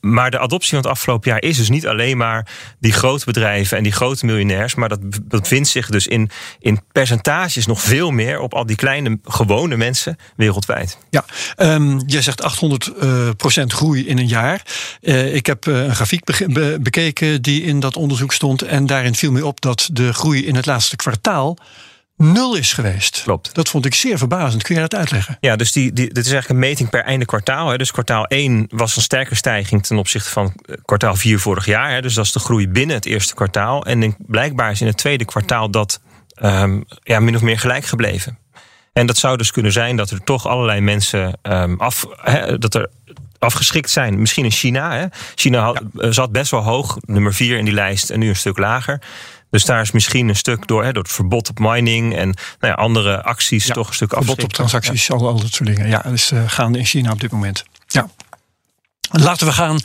Maar 0.01 0.31
de 0.31 0.39
adoptie 0.39 0.71
van 0.71 0.79
het 0.79 0.87
afgelopen 0.87 1.31
jaar 1.31 1.43
is 1.43 1.57
dus 1.57 1.69
niet 1.69 1.87
alleen 1.87 2.17
maar 2.17 2.49
die 2.79 2.93
grote 2.93 3.25
bedrijven 3.25 3.77
en 3.77 3.83
die 3.83 3.93
grote 3.93 4.27
miljonairs, 4.27 4.75
maar 4.75 4.89
dat 4.89 5.29
bevindt 5.29 5.69
zich 5.69 5.89
dus 5.89 6.07
in, 6.07 6.31
in 6.59 6.81
percentages 6.93 7.67
nog 7.67 7.81
veel 7.81 8.11
meer 8.11 8.41
op 8.41 8.55
al 8.55 8.67
die 8.67 8.77
kleine, 8.77 9.19
gewone 9.25 9.77
mensen 9.77 10.17
wereldwijd. 10.37 10.99
Ja, 11.11 11.25
um, 11.57 12.01
jij 12.07 12.23
zegt 12.23 12.43
800% 12.43 12.97
uh, 13.03 13.31
groei 13.67 14.07
in 14.07 14.19
een 14.19 14.29
jaar. 14.29 14.63
Uh, 15.01 15.35
ik 15.35 15.47
heb 15.47 15.67
uh, 15.67 15.85
een 15.85 15.97
grafiek 16.07 16.53
be 16.53 16.79
bekeken 16.81 17.43
die 17.43 17.63
in 17.63 17.81
dat 17.81 17.97
onderzoek 17.97 18.33
stond. 18.33 18.63
En 18.63 18.87
daarin 18.87 19.15
viel 19.15 19.33
me 19.33 19.47
op 19.47 19.61
dat 19.61 19.89
de 19.93 20.13
groei 20.13 20.47
in 20.47 20.55
het 20.55 20.67
laatste 20.67 20.97
kwartaal 20.97 21.59
nul 22.17 22.57
is 22.57 22.73
geweest. 22.73 23.23
Klopt. 23.23 23.55
Dat 23.55 23.69
vond 23.69 23.87
ik 23.87 23.95
zeer 23.95 24.19
verbazend. 24.19 24.63
Kun 24.63 24.75
je 24.75 24.81
dat 24.81 24.95
uitleggen? 24.95 25.37
Ja, 25.41 25.57
dus 25.57 25.73
die, 25.73 25.93
die, 25.93 26.07
dit 26.07 26.27
is 26.27 26.33
eigenlijk 26.33 26.49
een 26.49 26.69
meting 26.69 26.91
per 26.91 27.05
einde 27.05 27.25
kwartaal. 27.25 27.69
Hè. 27.69 27.79
Dus 27.79 27.91
kwartaal 27.91 28.27
1 28.27 28.67
was 28.69 28.97
een 28.97 29.03
sterke 29.03 29.35
stijging 29.35 29.87
ten 29.87 29.99
opzichte 29.99 30.31
van 30.31 30.55
kwartaal 30.85 31.17
4 31.17 31.41
vorig 31.41 31.67
jaar. 31.67 31.91
Hè. 31.91 32.03
Dus 32.03 32.15
dat 32.15 32.25
is 32.25 32.33
de 32.33 32.39
groei 32.39 32.69
binnen 32.69 32.97
het 32.97 33.07
eerste 33.07 33.35
kwartaal. 33.35 33.85
En 33.85 34.03
in, 34.03 34.15
blijkbaar 34.19 34.71
is 34.71 34.81
in 34.81 34.87
het 34.87 34.97
tweede 34.97 35.25
kwartaal 35.25 35.71
dat 35.71 36.01
um, 36.43 36.85
ja, 37.03 37.21
min 37.21 37.35
of 37.35 37.43
meer 37.43 37.59
gelijk 37.59 37.85
gebleven. 37.85 38.39
En 38.93 39.07
dat 39.07 39.17
zou 39.17 39.37
dus 39.37 39.51
kunnen 39.51 39.73
zijn 39.73 39.97
dat 39.97 40.11
er 40.11 40.25
toch 40.25 40.47
allerlei 40.47 40.81
mensen 40.81 41.39
um, 41.43 41.81
af. 41.81 42.07
Hè, 42.17 42.59
dat 42.59 42.75
er 42.75 42.91
afgeschikt 43.39 43.91
zijn. 43.91 44.21
Misschien 44.21 44.45
in 44.45 44.51
China. 44.51 44.93
Hè. 44.93 45.07
China 45.35 45.61
had, 45.61 45.83
ja. 45.93 46.13
zat 46.13 46.33
best 46.33 46.51
wel 46.51 46.63
hoog, 46.63 46.97
nummer 47.01 47.35
4 47.35 47.59
in 47.59 47.65
die 47.65 47.75
lijst 47.75 48.11
en 48.11 48.19
nu 48.19 48.29
een 48.29 48.37
stuk 48.37 48.59
lager. 48.59 49.01
Dus 49.51 49.65
daar 49.65 49.81
is 49.81 49.91
misschien 49.91 50.29
een 50.29 50.37
stuk 50.37 50.67
door, 50.67 50.85
hè, 50.85 50.93
door 50.93 51.03
het 51.03 51.13
verbod 51.13 51.49
op 51.49 51.59
mining 51.59 52.17
en 52.17 52.27
nou 52.61 52.73
ja, 52.73 52.73
andere 52.73 53.23
acties 53.23 53.67
ja, 53.67 53.75
toch 53.75 53.89
een 53.89 53.95
stuk 53.95 54.13
Verbod 54.13 54.43
op 54.43 54.53
transacties, 54.53 55.11
al, 55.11 55.27
al 55.27 55.41
dat 55.41 55.53
soort 55.53 55.69
dingen. 55.69 55.89
Ja, 55.89 56.01
dat 56.03 56.13
is 56.13 56.33
uh, 56.33 56.43
gaande 56.47 56.79
in 56.79 56.85
China 56.85 57.11
op 57.11 57.21
dit 57.21 57.31
moment. 57.31 57.65
Ja. 57.87 58.09
Laten 59.11 59.47
we 59.47 59.53
gaan 59.53 59.79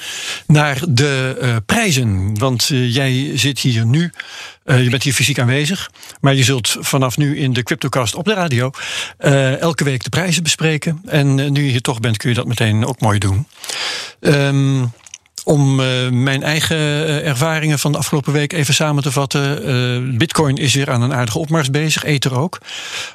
naar 0.48 0.80
de 0.90 1.38
uh, 1.42 1.56
prijzen. 1.66 2.38
Want 2.38 2.70
uh, 2.70 2.96
jij 2.96 3.32
zit 3.38 3.60
hier 3.60 3.86
nu. 3.86 4.12
Uh, 4.66 4.84
je 4.84 4.90
bent 4.90 5.04
hier 5.04 5.13
fysiek 5.13 5.40
aanwezig. 5.40 5.90
Maar 6.22 6.36
je 6.36 6.44
zult 6.44 6.75
vanaf 6.80 7.18
nu 7.18 7.38
in 7.38 7.54
de 7.54 7.63
CryptoCast 7.63 8.16
op 8.16 8.25
de 8.25 8.34
radio. 8.34 8.72
elke 9.60 9.84
week 9.84 10.04
de 10.04 10.10
prijzen 10.10 10.44
bespreken. 10.44 11.01
En 11.06 11.36
nu 11.51 11.63
je 11.63 11.72
hier 11.72 11.82
toch 11.82 12.00
bent, 12.00 12.18
kun 12.18 12.30
je 12.30 12.36
dat 12.36 12.48
meteen 12.48 12.86
ook 12.86 13.00
mooi 13.00 13.20
doen. 13.20 13.48
Um, 14.20 14.92
om 15.43 15.79
uh, 15.79 16.10
mijn 16.10 16.43
eigen 16.43 16.77
uh, 16.77 17.27
ervaringen 17.27 17.79
van 17.79 17.91
de 17.91 17.98
afgelopen 17.98 18.33
week 18.33 18.53
even 18.53 18.74
samen 18.74 19.03
te 19.03 19.12
vatten. 19.12 19.69
Uh, 19.69 20.17
Bitcoin 20.17 20.55
is 20.55 20.74
weer 20.74 20.91
aan 20.91 21.01
een 21.01 21.13
aardige 21.13 21.39
opmars 21.39 21.69
bezig, 21.69 22.03
Ether 22.03 22.38
ook. 22.38 22.57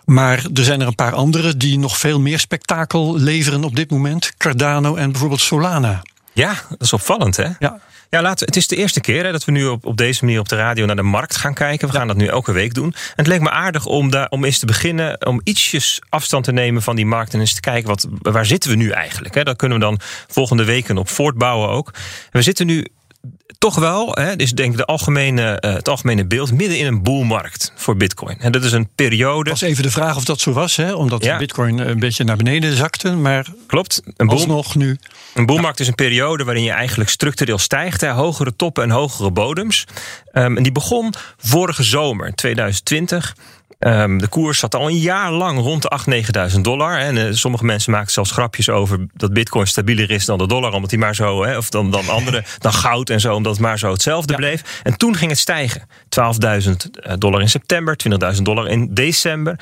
Maar 0.04 0.46
er 0.54 0.64
zijn 0.64 0.80
er 0.80 0.86
een 0.86 0.94
paar 0.94 1.14
andere 1.14 1.56
die 1.56 1.78
nog 1.78 1.98
veel 1.98 2.20
meer 2.20 2.38
spektakel 2.38 3.18
leveren 3.18 3.64
op 3.64 3.76
dit 3.76 3.90
moment. 3.90 4.32
Cardano 4.36 4.94
en 4.94 5.10
bijvoorbeeld 5.10 5.40
Solana. 5.40 6.02
Ja, 6.32 6.54
dat 6.68 6.80
is 6.80 6.92
opvallend 6.92 7.36
hè? 7.36 7.48
Ja. 7.58 7.78
Ja, 8.10 8.22
laten, 8.22 8.46
het 8.46 8.56
is 8.56 8.66
de 8.66 8.76
eerste 8.76 9.00
keer 9.00 9.24
hè, 9.24 9.32
dat 9.32 9.44
we 9.44 9.52
nu 9.52 9.66
op, 9.66 9.84
op 9.86 9.96
deze 9.96 10.24
manier 10.24 10.40
op 10.40 10.48
de 10.48 10.56
radio 10.56 10.86
naar 10.86 10.96
de 10.96 11.02
markt 11.02 11.36
gaan 11.36 11.54
kijken. 11.54 11.88
We 11.88 11.94
gaan 11.94 12.06
dat 12.06 12.16
nu 12.16 12.26
elke 12.26 12.52
week 12.52 12.74
doen. 12.74 12.92
En 12.92 13.12
het 13.14 13.26
leek 13.26 13.40
me 13.40 13.50
aardig 13.50 13.86
om, 13.86 14.10
daar, 14.10 14.28
om 14.28 14.44
eens 14.44 14.58
te 14.58 14.66
beginnen, 14.66 15.26
om 15.26 15.40
ietsjes 15.44 16.00
afstand 16.08 16.44
te 16.44 16.52
nemen 16.52 16.82
van 16.82 16.96
die 16.96 17.06
markt 17.06 17.34
en 17.34 17.40
eens 17.40 17.54
te 17.54 17.60
kijken 17.60 17.88
wat, 17.88 18.06
waar 18.20 18.46
zitten 18.46 18.70
we 18.70 18.76
nu 18.76 18.90
eigenlijk. 18.90 19.34
Hè? 19.34 19.42
Daar 19.42 19.56
kunnen 19.56 19.78
we 19.78 19.84
dan 19.84 20.00
volgende 20.26 20.64
weken 20.64 20.98
op 20.98 21.08
voortbouwen 21.08 21.68
ook. 21.68 21.90
we 22.30 22.42
zitten 22.42 22.66
nu 22.66 22.86
toch 23.58 23.74
wel, 23.74 24.12
hè, 24.12 24.36
dus 24.36 24.52
denk 24.52 24.70
ik 24.70 24.76
de 24.76 24.84
algemene, 24.84 25.62
uh, 25.64 25.72
het 25.74 25.88
algemene 25.88 26.26
beeld, 26.26 26.52
midden 26.52 26.78
in 26.78 26.86
een 26.86 27.02
boelmarkt 27.02 27.72
voor 27.74 27.96
Bitcoin. 27.96 28.36
En 28.38 28.52
dat 28.52 28.64
is 28.64 28.72
een 28.72 28.88
periode. 28.94 29.50
was 29.50 29.60
even 29.60 29.82
de 29.82 29.90
vraag 29.90 30.16
of 30.16 30.24
dat 30.24 30.40
zo 30.40 30.52
was, 30.52 30.76
hè? 30.76 30.92
omdat 30.92 31.24
ja. 31.24 31.38
Bitcoin 31.38 31.78
een 31.78 31.98
beetje 31.98 32.24
naar 32.24 32.36
beneden 32.36 32.76
zakte. 32.76 33.10
Maar 33.12 33.46
klopt. 33.66 34.02
Een 34.16 34.26
boel, 34.26 34.46
nog 34.46 34.74
nu. 34.74 34.98
Een 35.34 35.46
boelmarkt 35.46 35.80
is 35.80 35.88
een 35.88 35.94
periode 35.94 36.44
waarin 36.44 36.62
je 36.62 36.70
eigenlijk 36.70 37.10
structureel 37.10 37.58
stijgt, 37.58 38.00
hè, 38.00 38.10
hogere 38.10 38.56
toppen 38.56 38.82
en 38.82 38.90
hogere 38.90 39.30
bodems. 39.30 39.84
Um, 40.32 40.56
en 40.56 40.62
die 40.62 40.72
begon 40.72 41.12
vorige 41.36 41.82
zomer, 41.82 42.34
2020. 42.34 43.36
Um, 43.78 44.18
de 44.18 44.26
koers 44.26 44.58
zat 44.58 44.74
al 44.74 44.88
een 44.88 44.98
jaar 44.98 45.32
lang 45.32 45.58
rond 45.58 45.82
de 45.82 45.92
8.000, 46.50 46.52
9.000 46.54 46.60
dollar. 46.60 46.98
En 46.98 47.16
uh, 47.16 47.28
sommige 47.30 47.64
mensen 47.64 47.92
maken 47.92 48.12
zelfs 48.12 48.30
grapjes 48.30 48.68
over 48.68 49.06
dat 49.14 49.32
bitcoin 49.32 49.66
stabieler 49.66 50.10
is 50.10 50.24
dan 50.24 50.38
de 50.38 50.46
dollar. 50.46 50.72
Omdat 50.72 50.90
hij 50.90 50.98
maar 50.98 51.14
zo, 51.14 51.44
hè, 51.44 51.56
of 51.56 51.70
dan, 51.70 51.90
dan 51.90 52.08
andere, 52.08 52.44
dan 52.58 52.72
goud 52.72 53.10
en 53.10 53.20
zo, 53.20 53.34
omdat 53.34 53.52
het 53.52 53.60
maar 53.60 53.78
zo 53.78 53.92
hetzelfde 53.92 54.32
ja. 54.32 54.38
bleef. 54.38 54.80
En 54.82 54.96
toen 54.96 55.16
ging 55.16 55.30
het 55.30 55.40
stijgen. 55.40 55.82
12.000 56.62 56.72
dollar 57.18 57.40
in 57.40 57.48
september, 57.48 57.96
20.000 58.34 58.42
dollar 58.42 58.68
in 58.68 58.94
december, 58.94 59.58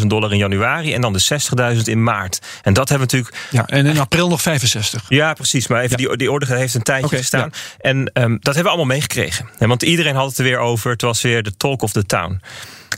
40.000 0.00 0.06
dollar 0.06 0.32
in 0.32 0.38
januari 0.38 0.94
en 0.94 1.00
dan 1.00 1.12
de 1.12 1.40
60.000 1.76 1.82
in 1.82 2.02
maart. 2.02 2.38
En 2.62 2.72
dat 2.72 2.88
hebben 2.88 3.08
we 3.08 3.16
natuurlijk. 3.16 3.46
Ja, 3.50 3.66
en 3.66 3.86
in 3.86 3.98
april 3.98 4.28
nog 4.28 4.42
65. 4.42 5.04
Ja, 5.08 5.32
precies. 5.32 5.66
Maar 5.66 5.82
even 5.82 6.00
ja. 6.00 6.08
die, 6.08 6.16
die 6.16 6.32
orde 6.32 6.46
heeft 6.54 6.74
een 6.74 6.82
tijdje 6.82 7.06
okay, 7.06 7.18
gestaan. 7.18 7.50
Ja. 7.52 7.90
En 7.90 7.96
um, 7.96 8.38
dat 8.40 8.54
hebben 8.54 8.62
we 8.62 8.68
allemaal 8.68 8.86
meegekregen. 8.86 9.48
Want 9.58 9.82
iedereen 9.82 10.14
had 10.14 10.28
het 10.28 10.38
er 10.38 10.44
weer 10.44 10.58
over. 10.58 10.90
Het 10.90 11.02
was 11.02 11.22
weer 11.22 11.42
de 11.42 11.56
talk 11.56 11.82
of 11.82 11.92
the 11.92 12.06
town. 12.06 12.40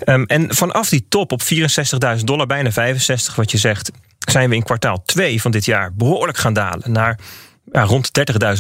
Um, 0.05 0.25
en 0.27 0.55
vanaf 0.55 0.89
die 0.89 1.07
top 1.09 1.33
op 1.33 1.43
64.000 2.19 2.25
dollar, 2.25 2.47
bijna 2.47 2.73
65, 2.73 3.35
wat 3.35 3.51
je 3.51 3.59
zegt, 3.59 3.91
zijn 4.19 4.49
we 4.49 4.55
in 4.55 4.63
kwartaal 4.63 5.03
2 5.05 5.41
van 5.41 5.51
dit 5.51 5.65
jaar 5.65 5.95
behoorlijk 5.95 6.39
gaan 6.39 6.53
dalen 6.53 6.93
naar 6.93 7.19
ja, 7.73 7.83
rond 7.83 8.11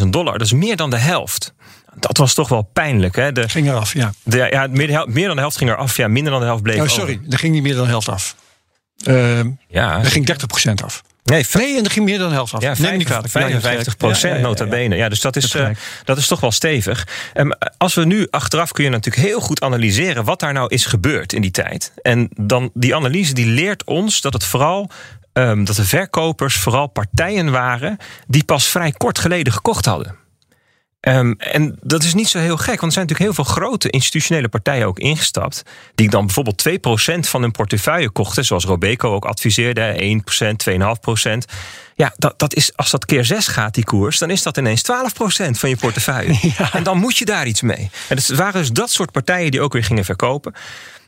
30.000 0.02 0.08
dollar. 0.08 0.38
Dat 0.38 0.46
is 0.46 0.52
meer 0.52 0.76
dan 0.76 0.90
de 0.90 0.98
helft. 0.98 1.54
Dat 1.98 2.16
was 2.16 2.34
toch 2.34 2.48
wel 2.48 2.62
pijnlijk. 2.62 3.16
Hè? 3.16 3.32
De, 3.32 3.48
ging 3.48 3.68
eraf, 3.68 3.94
ja. 3.94 4.12
De, 4.22 4.48
ja 4.50 4.66
meer, 4.66 5.04
meer, 5.08 5.26
dan 5.26 5.34
de 5.34 5.42
helft 5.42 5.56
ging 5.56 5.70
eraf. 5.70 5.96
Ja, 5.96 6.08
minder 6.08 6.32
dan 6.32 6.40
de 6.40 6.46
helft 6.46 6.62
bleef 6.62 6.80
oh, 6.80 6.88
sorry, 6.88 7.14
over. 7.14 7.32
er 7.32 7.38
ging 7.38 7.52
niet 7.54 7.62
meer 7.62 7.74
dan 7.74 7.84
de 7.84 7.90
helft 7.90 8.08
af. 8.08 8.36
Uh, 9.04 9.40
ja. 9.68 9.98
Er 9.98 10.10
ging 10.10 10.32
30% 10.80 10.84
af. 10.84 11.02
Nee, 11.32 11.46
nee, 11.52 11.78
en 11.78 11.84
er 11.84 11.90
ging 11.90 12.04
meer 12.04 12.18
dan 12.18 12.28
de 12.28 12.34
helft 12.34 12.54
af. 12.54 12.62
Ja, 12.62 12.76
55, 12.76 13.30
55 13.30 13.96
procent 13.96 14.36
ja, 14.36 14.42
nota 14.42 14.66
bene. 14.66 14.96
Ja, 14.96 15.08
dus 15.08 15.20
dat 15.20 15.36
is, 15.36 15.54
uh, 15.54 15.68
dat 16.04 16.16
is 16.16 16.26
toch 16.26 16.40
wel 16.40 16.52
stevig. 16.52 17.06
Um, 17.34 17.52
als 17.78 17.94
we 17.94 18.04
nu 18.04 18.26
achteraf 18.30 18.72
kun 18.72 18.84
je 18.84 18.90
natuurlijk 18.90 19.26
heel 19.26 19.40
goed 19.40 19.60
analyseren... 19.60 20.24
wat 20.24 20.40
daar 20.40 20.52
nou 20.52 20.68
is 20.68 20.86
gebeurd 20.86 21.32
in 21.32 21.42
die 21.42 21.50
tijd. 21.50 21.92
En 22.02 22.28
dan 22.36 22.70
die 22.74 22.94
analyse 22.94 23.34
die 23.34 23.46
leert 23.46 23.84
ons 23.84 24.20
dat 24.20 24.32
het 24.32 24.44
vooral... 24.44 24.90
Um, 25.32 25.64
dat 25.64 25.76
de 25.76 25.84
verkopers 25.84 26.56
vooral 26.56 26.86
partijen 26.86 27.50
waren... 27.50 27.96
die 28.26 28.44
pas 28.44 28.66
vrij 28.66 28.92
kort 28.92 29.18
geleden 29.18 29.52
gekocht 29.52 29.84
hadden. 29.84 30.21
Um, 31.08 31.34
en 31.38 31.78
dat 31.80 32.02
is 32.02 32.14
niet 32.14 32.28
zo 32.28 32.38
heel 32.38 32.56
gek, 32.56 32.80
want 32.80 32.82
er 32.82 32.92
zijn 32.92 33.06
natuurlijk 33.06 33.36
heel 33.36 33.44
veel 33.44 33.54
grote 33.54 33.90
institutionele 33.90 34.48
partijen 34.48 34.86
ook 34.86 34.98
ingestapt. 34.98 35.62
Die 35.94 36.10
dan 36.10 36.26
bijvoorbeeld 36.26 36.68
2% 36.68 37.28
van 37.28 37.42
hun 37.42 37.50
portefeuille 37.50 38.10
kochten, 38.10 38.44
zoals 38.44 38.64
Robeco 38.64 39.14
ook 39.14 39.24
adviseerde, 39.24 40.20
1%, 40.44 40.46
2,5%. 40.70 41.32
Ja, 41.94 42.14
dat, 42.16 42.38
dat 42.38 42.54
is, 42.54 42.76
als 42.76 42.90
dat 42.90 43.04
keer 43.04 43.24
6 43.24 43.46
gaat, 43.46 43.74
die 43.74 43.84
koers, 43.84 44.18
dan 44.18 44.30
is 44.30 44.42
dat 44.42 44.56
ineens 44.56 44.82
12% 44.82 44.84
van 45.50 45.68
je 45.68 45.76
portefeuille. 45.76 46.38
Ja. 46.58 46.72
En 46.72 46.82
dan 46.82 46.98
moet 46.98 47.16
je 47.16 47.24
daar 47.24 47.46
iets 47.46 47.60
mee. 47.60 47.90
En 48.08 48.16
het 48.16 48.28
waren 48.28 48.60
dus 48.60 48.70
dat 48.70 48.90
soort 48.90 49.12
partijen 49.12 49.50
die 49.50 49.60
ook 49.60 49.72
weer 49.72 49.84
gingen 49.84 50.04
verkopen. 50.04 50.54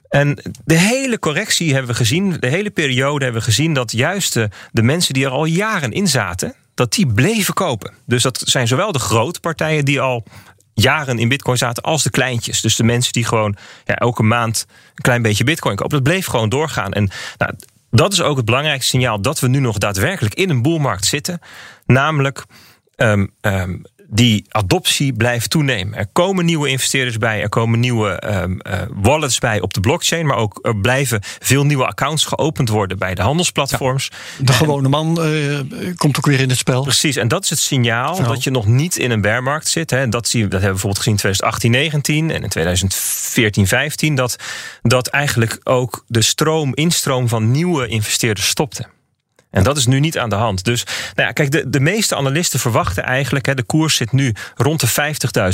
En 0.09 0.55
de 0.65 0.79
hele 0.79 1.19
correctie 1.19 1.73
hebben 1.73 1.91
we 1.91 1.97
gezien, 1.97 2.37
de 2.41 2.49
hele 2.49 2.71
periode 2.71 3.25
hebben 3.25 3.43
we 3.43 3.49
gezien 3.49 3.75
dat 3.75 3.93
juist 3.93 4.33
de, 4.33 4.49
de 4.73 4.83
mensen 4.83 5.15
die 5.15 5.25
er 5.25 5.31
al 5.31 5.45
jaren 5.45 5.93
in 5.93 6.09
zaten, 6.09 6.55
dat 6.75 6.93
die 6.93 7.07
bleven 7.07 7.55
kopen. 7.55 7.93
Dus 8.07 8.23
dat 8.23 8.43
zijn 8.45 8.67
zowel 8.67 8.93
de 8.93 8.99
grote 8.99 9.41
partijen 9.41 9.85
die 9.85 10.01
al 10.01 10.25
jaren 10.75 11.19
in 11.19 11.29
bitcoin 11.29 11.59
zaten 11.59 11.83
als 11.83 12.03
de 12.03 12.11
kleintjes. 12.11 12.61
Dus 12.61 12.77
de 12.77 12.85
mensen 12.85 13.13
die 13.13 13.25
gewoon 13.25 13.57
ja, 13.85 13.95
elke 13.95 14.23
maand 14.23 14.67
een 14.69 15.03
klein 15.03 15.23
beetje 15.23 15.45
bitcoin 15.45 15.77
kopen. 15.77 15.95
Dat 15.95 16.03
bleef 16.03 16.27
gewoon 16.27 16.49
doorgaan. 16.49 16.93
En 16.93 17.11
nou, 17.39 17.53
dat 17.91 18.13
is 18.13 18.23
ook 18.23 18.37
het 18.37 18.45
belangrijkste 18.45 18.91
signaal 18.91 19.21
dat 19.21 19.41
we 19.41 19.49
nu 19.49 19.59
nog 19.59 19.79
daadwerkelijk 19.79 20.35
in 20.35 20.51
een 20.51 20.63
boelmarkt 20.63 21.05
zitten. 21.05 21.41
Namelijk 21.87 22.45
um, 22.97 23.35
um, 23.41 23.83
die 24.15 24.45
adoptie 24.49 25.13
blijft 25.13 25.51
toenemen. 25.51 25.99
Er 25.99 26.07
komen 26.13 26.45
nieuwe 26.45 26.69
investeerders 26.69 27.19
bij, 27.19 27.43
er 27.43 27.49
komen 27.49 27.81
nieuwe 27.81 28.23
um, 28.27 28.61
uh, 28.63 28.81
wallets 28.93 29.39
bij 29.39 29.61
op 29.61 29.75
de 29.75 29.81
blockchain, 29.81 30.27
maar 30.27 30.37
ook 30.37 30.59
er 30.63 30.77
blijven 30.77 31.21
veel 31.23 31.65
nieuwe 31.65 31.87
accounts 31.87 32.25
geopend 32.25 32.69
worden 32.69 32.99
bij 32.99 33.15
de 33.15 33.23
handelsplatforms. 33.23 34.11
Ja, 34.39 34.45
de 34.45 34.53
gewone 34.53 34.89
man 34.89 35.19
uh, 35.27 35.59
komt 35.97 36.17
ook 36.17 36.27
weer 36.27 36.41
in 36.41 36.49
het 36.49 36.59
spel. 36.59 36.83
Precies, 36.83 37.17
en 37.17 37.29
dat 37.29 37.45
is 37.45 37.51
het 37.51 37.59
signaal 37.59 38.23
dat 38.23 38.43
je 38.43 38.51
nog 38.51 38.67
niet 38.67 38.97
in 38.97 39.11
een 39.11 39.21
bearmarkt 39.21 39.69
zit. 39.69 39.91
Hè. 39.91 40.09
Dat, 40.09 40.29
zie, 40.29 40.41
dat 40.43 40.51
hebben 40.51 40.67
we 40.67 40.73
bijvoorbeeld 40.73 40.99
gezien 40.99 41.13
in 41.13 41.19
2018, 41.19 41.71
19 41.71 42.31
en 42.31 42.43
in 42.43 42.49
2014, 42.49 43.67
15, 43.67 44.15
dat, 44.15 44.37
dat 44.83 45.07
eigenlijk 45.07 45.61
ook 45.63 46.05
de 46.07 46.23
stroom, 46.23 46.75
instroom 46.75 47.29
van 47.29 47.51
nieuwe 47.51 47.87
investeerders 47.87 48.49
stopte. 48.49 48.87
En 49.55 49.63
dat 49.63 49.77
is 49.77 49.87
nu 49.87 50.01
niet 50.01 50.19
aan 50.19 50.29
de 50.29 50.35
hand. 50.35 50.65
Dus 50.65 50.85
nou 51.15 51.29
ja, 51.29 51.33
kijk, 51.33 51.51
de, 51.51 51.71
de 51.71 51.81
meeste 51.81 52.17
analisten 52.17 52.61
verwachten 52.61 53.05
eigenlijk, 53.05 53.47
hè, 53.47 53.55
de 53.55 53.63
koers 53.63 53.97
zit 53.97 54.13
nu 54.13 54.35
rond 54.57 54.81
de 54.81 54.89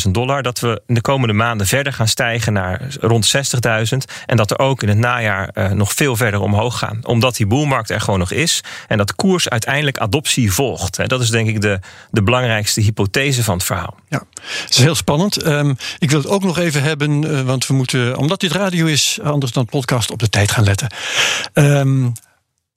50.000 0.04 0.11
dollar, 0.11 0.42
dat 0.42 0.61
we 0.61 0.83
in 0.87 0.95
de 0.95 1.00
komende 1.00 1.35
maanden 1.35 1.66
verder 1.66 1.92
gaan 1.92 2.09
stijgen 2.09 2.52
naar 2.52 2.83
rond 3.00 3.33
60.000. 3.37 3.97
En 4.26 4.37
dat 4.37 4.50
er 4.50 4.59
ook 4.59 4.83
in 4.83 4.88
het 4.88 4.99
najaar 4.99 5.50
uh, 5.54 5.71
nog 5.71 5.92
veel 5.92 6.16
verder 6.16 6.40
omhoog 6.40 6.78
gaan. 6.78 6.99
Omdat 7.02 7.37
die 7.37 7.47
boelmarkt 7.47 7.90
er 7.90 8.00
gewoon 8.00 8.19
nog 8.19 8.30
is. 8.30 8.61
En 8.88 8.99
dat 8.99 9.09
de 9.09 9.14
koers 9.14 9.49
uiteindelijk 9.49 9.99
adoptie 9.99 10.52
volgt. 10.52 10.97
Hè. 10.97 11.07
Dat 11.07 11.21
is 11.21 11.30
denk 11.30 11.49
ik 11.49 11.61
de, 11.61 11.78
de 12.11 12.23
belangrijkste 12.23 12.80
hypothese 12.80 13.45
van 13.45 13.54
het 13.54 13.64
verhaal. 13.64 13.97
Ja, 14.09 14.23
het 14.42 14.71
is 14.71 14.78
heel 14.78 14.95
spannend. 14.95 15.47
Um, 15.47 15.76
ik 15.99 16.11
wil 16.11 16.19
het 16.19 16.28
ook 16.28 16.42
nog 16.42 16.59
even 16.59 16.83
hebben, 16.83 17.23
uh, 17.23 17.40
want 17.40 17.66
we 17.66 17.75
moeten, 17.75 18.16
omdat 18.16 18.40
dit 18.40 18.52
radio 18.52 18.87
is, 18.87 19.19
anders 19.23 19.52
dan 19.52 19.64
podcast, 19.64 20.11
op 20.11 20.19
de 20.19 20.28
tijd 20.28 20.50
gaan 20.50 20.64
letten. 20.64 20.88
Um, 21.54 22.12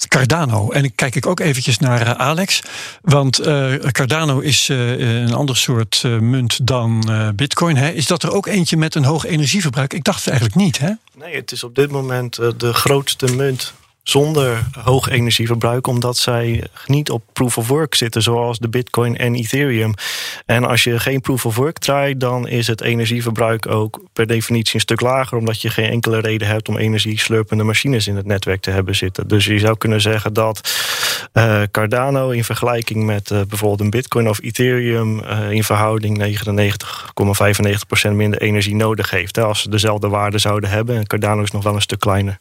Cardano. 0.07 0.71
En 0.71 0.83
ik 0.83 0.91
kijk 0.95 1.15
ik 1.15 1.25
ook 1.25 1.39
eventjes 1.39 1.79
naar 1.79 2.01
uh, 2.01 2.11
Alex. 2.11 2.61
Want 3.01 3.47
uh, 3.47 3.75
Cardano 3.75 4.39
is 4.39 4.69
uh, 4.69 5.21
een 5.23 5.33
ander 5.33 5.57
soort 5.57 6.03
munt 6.03 6.67
dan 6.67 7.03
Bitcoin. 7.35 7.75
Hè? 7.75 7.89
Is 7.89 8.07
dat 8.07 8.23
er 8.23 8.33
ook 8.33 8.47
eentje 8.47 8.77
met 8.77 8.95
een 8.95 9.03
hoog 9.03 9.25
energieverbruik? 9.25 9.93
Ik 9.93 10.03
dacht 10.03 10.19
het 10.19 10.27
eigenlijk 10.27 10.57
niet, 10.57 10.77
hè? 10.77 10.91
Nee, 11.17 11.35
het 11.35 11.51
is 11.51 11.63
op 11.63 11.75
dit 11.75 11.91
moment 11.91 12.35
de 12.57 12.73
grootste 12.73 13.25
munt 13.35 13.73
zonder 14.03 14.65
hoog 14.83 15.09
energieverbruik, 15.09 15.87
omdat 15.87 16.17
zij 16.17 16.63
niet 16.85 17.09
op 17.09 17.23
proof 17.33 17.57
of 17.57 17.67
work 17.67 17.95
zitten, 17.95 18.21
zoals 18.21 18.59
de 18.59 18.69
Bitcoin 18.69 19.17
en 19.17 19.35
Ethereum. 19.35 19.93
En 20.45 20.63
als 20.63 20.83
je 20.83 20.99
geen 20.99 21.21
proof 21.21 21.45
of 21.45 21.55
work 21.55 21.77
draait, 21.77 22.19
dan 22.19 22.47
is 22.47 22.67
het 22.67 22.81
energieverbruik 22.81 23.67
ook 23.67 24.01
per 24.13 24.27
definitie 24.27 24.75
een 24.75 24.81
stuk 24.81 25.01
lager, 25.01 25.37
omdat 25.37 25.61
je 25.61 25.69
geen 25.69 25.89
enkele 25.89 26.19
reden 26.19 26.47
hebt 26.47 26.69
om 26.69 26.77
energieslurpende 26.77 27.63
machines 27.63 28.07
in 28.07 28.15
het 28.15 28.25
netwerk 28.25 28.61
te 28.61 28.69
hebben 28.69 28.95
zitten. 28.95 29.27
Dus 29.27 29.45
je 29.45 29.59
zou 29.59 29.77
kunnen 29.77 30.01
zeggen 30.01 30.33
dat 30.33 30.71
uh, 31.33 31.61
Cardano 31.71 32.29
in 32.29 32.43
vergelijking 32.43 33.05
met 33.05 33.29
uh, 33.29 33.41
bijvoorbeeld 33.47 33.81
een 33.81 33.89
Bitcoin 33.89 34.29
of 34.29 34.41
Ethereum 34.41 35.19
uh, 35.19 35.51
in 35.51 35.63
verhouding 35.63 36.37
99,95% 38.05 38.11
minder 38.11 38.41
energie 38.41 38.75
nodig 38.75 39.09
heeft. 39.09 39.37
Als 39.37 39.61
ze 39.61 39.69
dezelfde 39.69 40.07
waarde 40.07 40.37
zouden 40.37 40.69
hebben. 40.69 40.95
En 40.95 41.07
Cardano 41.07 41.41
is 41.41 41.51
nog 41.51 41.63
wel 41.63 41.75
een 41.75 41.81
stuk 41.81 41.99
kleiner. 41.99 42.37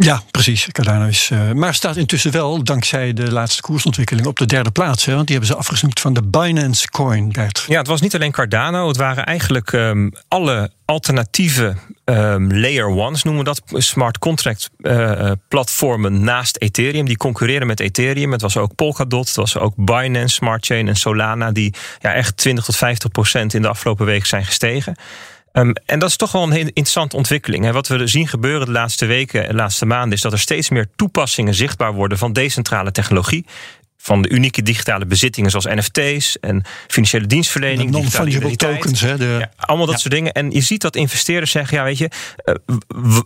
Ja, 0.00 0.22
precies. 0.30 0.68
Cardano 0.72 1.06
is. 1.06 1.30
Uh, 1.32 1.52
maar 1.52 1.74
staat 1.74 1.96
intussen 1.96 2.32
wel, 2.32 2.64
dankzij 2.64 3.12
de 3.12 3.32
laatste 3.32 3.62
koersontwikkeling, 3.62 4.26
op 4.26 4.38
de 4.38 4.46
derde 4.46 4.70
plaats. 4.70 5.04
Hè? 5.04 5.14
Want 5.14 5.26
die 5.26 5.36
hebben 5.36 5.54
ze 5.54 5.60
afgesnoept 5.60 6.00
van 6.00 6.12
de 6.12 6.22
Binance 6.22 6.90
Coin, 6.90 7.32
Bert. 7.32 7.64
Ja, 7.68 7.78
het 7.78 7.86
was 7.86 8.00
niet 8.00 8.14
alleen 8.14 8.32
Cardano. 8.32 8.88
Het 8.88 8.96
waren 8.96 9.26
eigenlijk 9.26 9.72
um, 9.72 10.12
alle 10.28 10.70
alternatieve 10.84 11.76
um, 12.04 12.52
layer 12.52 12.86
ones, 12.86 13.22
noemen 13.22 13.44
we 13.44 13.50
dat. 13.50 13.82
Smart 13.82 14.18
contract 14.18 14.70
uh, 14.78 15.30
platformen 15.48 16.24
naast 16.24 16.56
Ethereum. 16.56 17.06
Die 17.06 17.16
concurreren 17.16 17.66
met 17.66 17.80
Ethereum. 17.80 18.32
Het 18.32 18.42
was 18.42 18.56
ook 18.56 18.74
Polkadot, 18.74 19.26
het 19.26 19.36
was 19.36 19.58
ook 19.58 19.72
Binance, 19.76 20.34
Smart 20.34 20.66
Chain 20.66 20.88
en 20.88 20.96
Solana. 20.96 21.52
Die 21.52 21.74
ja, 22.00 22.14
echt 22.14 22.36
20 22.36 22.64
tot 22.64 22.76
50 22.76 23.10
procent 23.10 23.54
in 23.54 23.62
de 23.62 23.68
afgelopen 23.68 24.06
week 24.06 24.26
zijn 24.26 24.44
gestegen. 24.44 24.96
Um, 25.52 25.72
en 25.86 25.98
dat 25.98 26.08
is 26.08 26.16
toch 26.16 26.32
wel 26.32 26.42
een 26.42 26.56
interessante 26.56 27.16
ontwikkeling. 27.16 27.64
Hè. 27.64 27.72
Wat 27.72 27.88
we 27.88 28.06
zien 28.06 28.28
gebeuren 28.28 28.66
de 28.66 28.72
laatste 28.72 29.06
weken 29.06 29.48
en 29.48 29.54
laatste 29.54 29.86
maanden 29.86 30.12
is 30.12 30.20
dat 30.20 30.32
er 30.32 30.38
steeds 30.38 30.70
meer 30.70 30.88
toepassingen 30.96 31.54
zichtbaar 31.54 31.92
worden 31.92 32.18
van 32.18 32.32
decentrale 32.32 32.90
technologie 32.90 33.46
van 34.08 34.22
de 34.22 34.28
unieke 34.28 34.62
digitale 34.62 35.06
bezittingen 35.06 35.50
zoals 35.50 35.64
NFT's 35.64 36.38
en 36.40 36.64
financiële 36.86 37.26
dienstverlening. 37.26 37.90
Non-fungible 37.90 38.56
tokens. 38.56 39.00
Hè, 39.00 39.16
de... 39.16 39.36
ja, 39.40 39.50
allemaal 39.56 39.86
dat 39.86 40.00
soort 40.00 40.14
dingen. 40.14 40.32
En 40.32 40.50
je 40.50 40.60
ziet 40.60 40.80
dat 40.80 40.96
investeerders 40.96 41.50
zeggen, 41.50 41.76
ja 41.76 41.84
weet 41.84 41.98
je, 41.98 42.10
eh, 42.44 42.54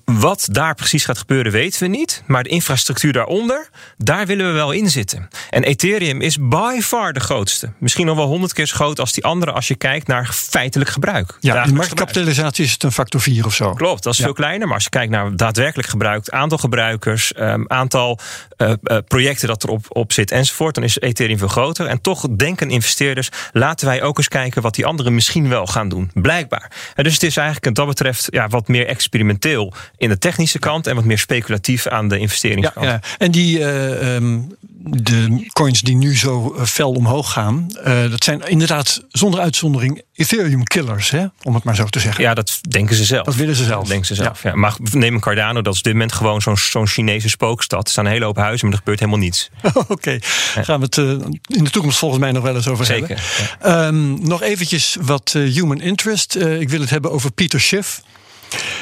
wat 0.05 0.49
daar 0.51 0.75
precies 0.75 1.05
gaat 1.05 1.19
gebeuren 1.19 1.53
weten 1.53 1.81
we 1.83 1.89
niet. 1.89 2.23
Maar 2.27 2.43
de 2.43 2.49
infrastructuur 2.49 3.13
daaronder, 3.13 3.69
daar 3.97 4.27
willen 4.27 4.47
we 4.47 4.53
wel 4.53 4.73
in 4.73 4.91
zitten. 4.91 5.29
En 5.51 5.63
Ethereum 5.63 6.21
is 6.21 6.37
by 6.41 6.81
far 6.81 7.13
de 7.13 7.21
grootste. 7.21 7.73
Misschien 7.79 8.07
nog 8.07 8.17
wel 8.17 8.27
honderd 8.27 8.53
keer 8.53 8.67
zo 8.67 8.75
groot 8.75 9.01
als 9.01 9.13
die 9.13 9.25
andere 9.25 9.53
als 9.53 9.69
je 9.69 9.75
kijkt 9.75 10.07
naar 10.07 10.33
feitelijk 10.33 10.91
gebruik. 10.91 11.37
Ja, 11.41 11.65
de 11.65 11.73
marktkapitalisatie 11.73 12.65
is 12.65 12.73
het 12.73 12.83
een 12.83 12.93
factor 12.93 13.21
4 13.21 13.47
of 13.47 13.55
zo. 13.55 13.73
Klopt, 13.73 14.03
dat 14.03 14.13
is 14.13 14.21
veel 14.21 14.33
kleiner. 14.33 14.67
Maar 14.67 14.75
als 14.75 14.85
je 14.85 14.91
kijkt 14.91 15.11
naar 15.11 15.37
daadwerkelijk 15.37 15.89
gebruik, 15.89 16.29
aantal 16.29 16.59
gebruikers, 16.59 17.33
um, 17.39 17.65
aantal 17.69 18.19
uh, 18.59 18.73
uh, 18.83 18.99
projecten 19.09 19.49
dat 19.49 19.65
erop 19.65 19.87
op 19.89 20.13
zit 20.13 20.31
enzovoort 20.31 20.72
dan 20.75 20.85
is 20.85 21.01
Ethereum 21.01 21.39
veel 21.39 21.49
groter. 21.49 21.87
En 21.87 22.01
toch 22.01 22.27
denken 22.37 22.71
investeerders, 22.71 23.29
laten 23.53 23.87
wij 23.87 24.03
ook 24.03 24.19
eens 24.19 24.29
kijken 24.29 24.63
wat 24.63 24.75
die 24.75 24.87
anderen 24.87 25.15
misschien 25.15 25.49
wel 25.49 25.67
gaan 25.67 25.89
doen. 25.89 26.11
Blijkbaar. 26.15 26.71
En 26.95 27.05
dus 27.05 27.13
het 27.13 27.23
is 27.23 27.37
eigenlijk 27.37 27.67
wat 27.67 27.75
dat 27.75 27.87
betreft 27.87 28.27
ja, 28.31 28.49
wat 28.49 28.69
meer 28.69 28.87
experimenteel 28.87 29.73
in 29.97 30.09
de 30.09 30.19
technische 30.19 30.59
kant 30.59 30.87
en 30.87 30.95
wat 30.95 31.05
meer 31.05 31.19
speculatief 31.19 31.87
aan 31.87 32.09
de 32.09 32.19
investeringskant. 32.19 32.87
Ja, 32.87 32.93
ja. 32.93 33.01
En 33.19 33.31
die 33.31 33.59
uh, 33.59 34.15
um, 34.15 34.57
de 34.85 35.49
coins 35.53 35.81
die 35.81 35.97
nu 35.97 36.17
zo 36.17 36.55
eh, 36.55 36.65
fel 36.65 36.93
omhoog 36.93 37.33
gaan, 37.33 37.67
uh, 37.87 38.11
dat 38.11 38.25
zijn 38.25 38.41
inderdaad 38.41 39.05
zonder 39.09 39.41
uitzondering 39.41 40.03
Ethereum 40.15 40.65
killers, 40.65 41.11
hè? 41.11 41.27
om 41.43 41.55
het 41.55 41.65
maar 41.65 41.77
zo 41.77 41.85
te 41.85 42.01
zeggen. 42.01 42.25
Ja, 42.25 42.35
dat 42.35 42.61
denken 42.69 42.97
ze 42.97 43.05
zelf. 43.05 43.25
Dat 43.25 43.35
willen 43.35 43.57
ze 43.57 43.65
zelf. 43.65 43.79
Dat 43.79 43.89
denken 43.89 44.07
ze 44.07 44.15
zelf. 44.15 44.43
Ja. 44.43 44.51
ja. 44.51 44.57
Maar 44.57 44.77
neem 44.93 45.15
een 45.15 45.21
Cardano, 45.21 45.63
dat 45.63 45.73
is 45.73 45.79
op 45.79 45.85
dit 45.85 45.93
moment 45.93 46.13
gewoon 46.13 46.41
zo'n 46.41 46.57
zo'n 46.57 46.87
Chinese 46.87 47.29
spookstad. 47.29 47.85
Er 47.85 47.91
staan 47.91 48.05
een 48.05 48.11
hele 48.11 48.25
hoop 48.25 48.37
huizen, 48.37 48.65
maar 48.65 48.73
er 48.73 48.79
gebeurt 48.79 48.99
helemaal 49.01 49.21
niets. 49.21 49.51
Oké, 49.89 50.19
gaan 50.55 50.79
we 50.79 50.85
het 50.85 50.97
uh, 50.97 51.11
in 51.47 51.65
de 51.65 51.71
toekomst 51.71 51.99
volgens 51.99 52.21
mij 52.21 52.33
nog 52.33 52.43
wel 52.43 52.55
eens 52.55 52.69
over 52.69 52.85
Zeker, 52.87 53.09
hebben. 53.09 53.73
Ja. 53.73 53.87
Um, 53.87 54.27
nog 54.29 54.43
eventjes 54.43 54.97
wat 55.01 55.35
uh, 55.37 55.55
human 55.55 55.81
interest. 55.81 56.37
Ik 56.37 56.69
wil 56.69 56.81
het 56.81 56.91
hebben 56.91 57.11
over 57.11 57.33
Peter 57.33 57.61
Schiff. 57.61 58.03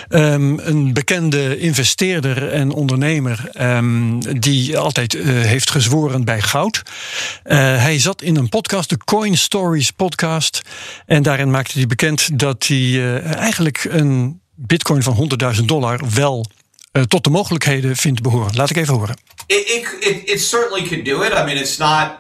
Um, 0.09 0.59
een 0.59 0.93
bekende 0.93 1.59
investeerder 1.59 2.49
en 2.49 2.73
ondernemer 2.73 3.51
um, 3.61 4.41
die 4.41 4.79
altijd 4.79 5.15
uh, 5.15 5.25
heeft 5.25 5.71
gezworen 5.71 6.25
bij 6.25 6.41
goud. 6.41 6.83
Uh, 7.45 7.57
hij 7.57 7.99
zat 7.99 8.23
in 8.23 8.37
een 8.37 8.49
podcast, 8.49 8.89
de 8.89 8.97
Coin 8.97 9.37
Stories 9.37 9.91
podcast. 9.91 10.63
En 11.07 11.23
daarin 11.23 11.51
maakte 11.51 11.79
hij 11.79 11.87
bekend 11.87 12.39
dat 12.39 12.67
hij 12.67 12.77
uh, 12.77 13.35
eigenlijk 13.35 13.85
een 13.89 14.41
bitcoin 14.55 15.03
van 15.03 15.31
100.000 15.57 15.65
dollar 15.65 16.01
wel 16.15 16.47
tot 17.09 17.25
de 17.25 17.31
mogelijkheden 17.31 17.97
vindt 17.97 18.23
behoren. 18.23 18.57
Laat 18.57 18.71
ik 18.71 18.77
even 18.77 18.95
horen. 18.95 19.17
It, 19.47 19.69
it, 20.01 20.23
it 20.25 20.41
certainly 20.41 20.89
could 20.89 21.05
do 21.05 21.23
it. 21.23 21.33
I 21.33 21.45
mean, 21.45 21.57
it's 21.57 21.77
not 21.77 22.11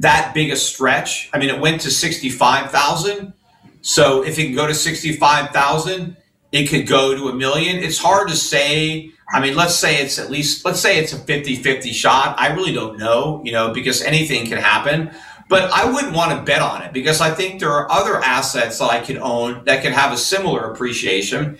that 0.00 0.32
big 0.32 0.52
a 0.52 0.56
stretch. 0.56 1.28
I 1.34 1.38
mean, 1.38 1.54
it 1.54 1.60
went 1.60 1.80
to 1.80 1.90
65,000. 1.90 3.34
So 3.80 4.22
if 4.22 4.38
it 4.38 4.44
can 4.44 4.54
go 4.54 4.66
to 4.66 4.74
65,000... 4.74 6.16
it 6.56 6.68
could 6.68 6.86
go 6.86 7.14
to 7.14 7.28
a 7.28 7.34
million. 7.34 7.76
It's 7.76 7.98
hard 7.98 8.28
to 8.28 8.36
say. 8.36 9.10
I 9.32 9.40
mean, 9.40 9.56
let's 9.56 9.74
say 9.74 10.00
it's 10.02 10.18
at 10.18 10.30
least, 10.30 10.64
let's 10.64 10.80
say 10.80 10.98
it's 10.98 11.12
a 11.12 11.18
50 11.18 11.56
50 11.56 11.92
shot. 11.92 12.38
I 12.38 12.48
really 12.48 12.72
don't 12.72 12.98
know, 12.98 13.42
you 13.44 13.52
know, 13.52 13.72
because 13.72 14.02
anything 14.02 14.46
can 14.46 14.58
happen. 14.58 15.10
But 15.48 15.70
I 15.70 15.90
wouldn't 15.90 16.14
want 16.14 16.32
to 16.32 16.42
bet 16.42 16.62
on 16.62 16.82
it 16.82 16.92
because 16.92 17.20
I 17.20 17.30
think 17.30 17.60
there 17.60 17.70
are 17.70 17.90
other 17.90 18.16
assets 18.16 18.78
that 18.78 18.90
I 18.90 19.00
could 19.00 19.18
own 19.18 19.64
that 19.64 19.82
could 19.82 19.92
have 19.92 20.12
a 20.12 20.16
similar 20.16 20.70
appreciation. 20.72 21.58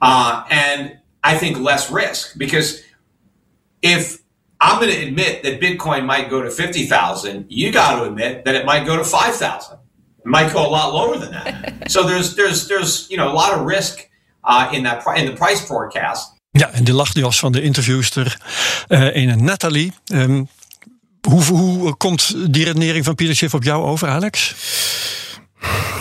Uh, 0.00 0.44
and 0.50 0.98
I 1.24 1.36
think 1.36 1.58
less 1.58 1.90
risk 1.90 2.38
because 2.38 2.82
if 3.82 4.18
I'm 4.60 4.80
going 4.80 4.92
to 4.94 5.06
admit 5.06 5.42
that 5.42 5.60
Bitcoin 5.60 6.06
might 6.06 6.30
go 6.30 6.42
to 6.42 6.50
50,000, 6.50 7.46
you 7.48 7.72
got 7.72 7.98
to 7.98 8.04
admit 8.04 8.44
that 8.44 8.54
it 8.54 8.64
might 8.64 8.86
go 8.86 8.96
to 8.96 9.04
5,000. 9.04 9.78
It 10.18 10.26
might 10.26 10.52
go 10.52 10.66
a 10.66 10.70
lot 10.70 10.94
lower 10.94 11.18
than 11.18 11.32
that. 11.32 11.90
so 11.90 12.04
there's, 12.04 12.36
there's, 12.36 12.68
there's, 12.68 13.10
you 13.10 13.16
know, 13.16 13.30
a 13.30 13.34
lot 13.34 13.54
of 13.54 13.66
risk 13.66 14.08
uh, 14.46 14.68
in, 14.72 14.82
that, 14.82 15.16
in 15.16 15.24
the 15.26 15.32
price 15.32 15.62
forecast. 15.62 16.34
Ja, 16.50 16.70
en 16.70 16.84
die 16.84 17.22
was 17.22 17.38
van 17.38 17.52
de 17.52 17.62
interviewster 17.62 18.38
uh, 18.88 19.16
een 19.16 19.44
Nathalie. 19.44 19.92
Um, 20.12 20.48
hoe, 21.28 21.42
hoe 21.42 21.94
komt 21.96 22.52
die 22.52 22.64
redenering 22.64 23.04
van 23.04 23.14
Pieter 23.14 23.36
Schiff 23.36 23.54
op 23.54 23.62
jou 23.62 23.84
over, 23.84 24.08
Alex? 24.08 24.54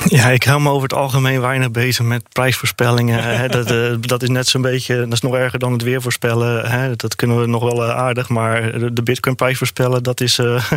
Ja, 0.08 0.30
ik 0.30 0.44
hou 0.44 0.62
me 0.62 0.70
over 0.70 0.84
het 0.88 0.98
algemeen 0.98 1.42
weinig 1.42 1.72
bezig 1.72 2.06
met 2.06 2.30
prijsvoorspellingen. 2.30 3.52
dat, 3.52 3.72
uh, 3.72 3.96
dat 4.00 4.24
is 4.24 4.30
net 4.30 4.48
zo'n 4.48 4.62
beetje, 4.62 4.96
dat 4.96 5.14
is 5.14 5.22
nog 5.22 5.36
erger 5.36 5.60
dan 5.60 5.72
het 5.72 5.82
weer 5.82 6.02
voorspellen. 6.02 6.98
Dat 6.98 7.16
kunnen 7.16 7.40
we 7.40 7.46
nog 7.46 7.64
wel 7.64 7.84
uh, 7.84 7.90
aardig, 7.90 8.30
maar 8.30 8.80
de 8.94 9.04
bitcoin 9.04 9.36
prijs 9.36 9.58
voorspellen, 9.58 10.04
dat 10.04 10.22
is, 10.22 10.40
uh, 10.40 10.70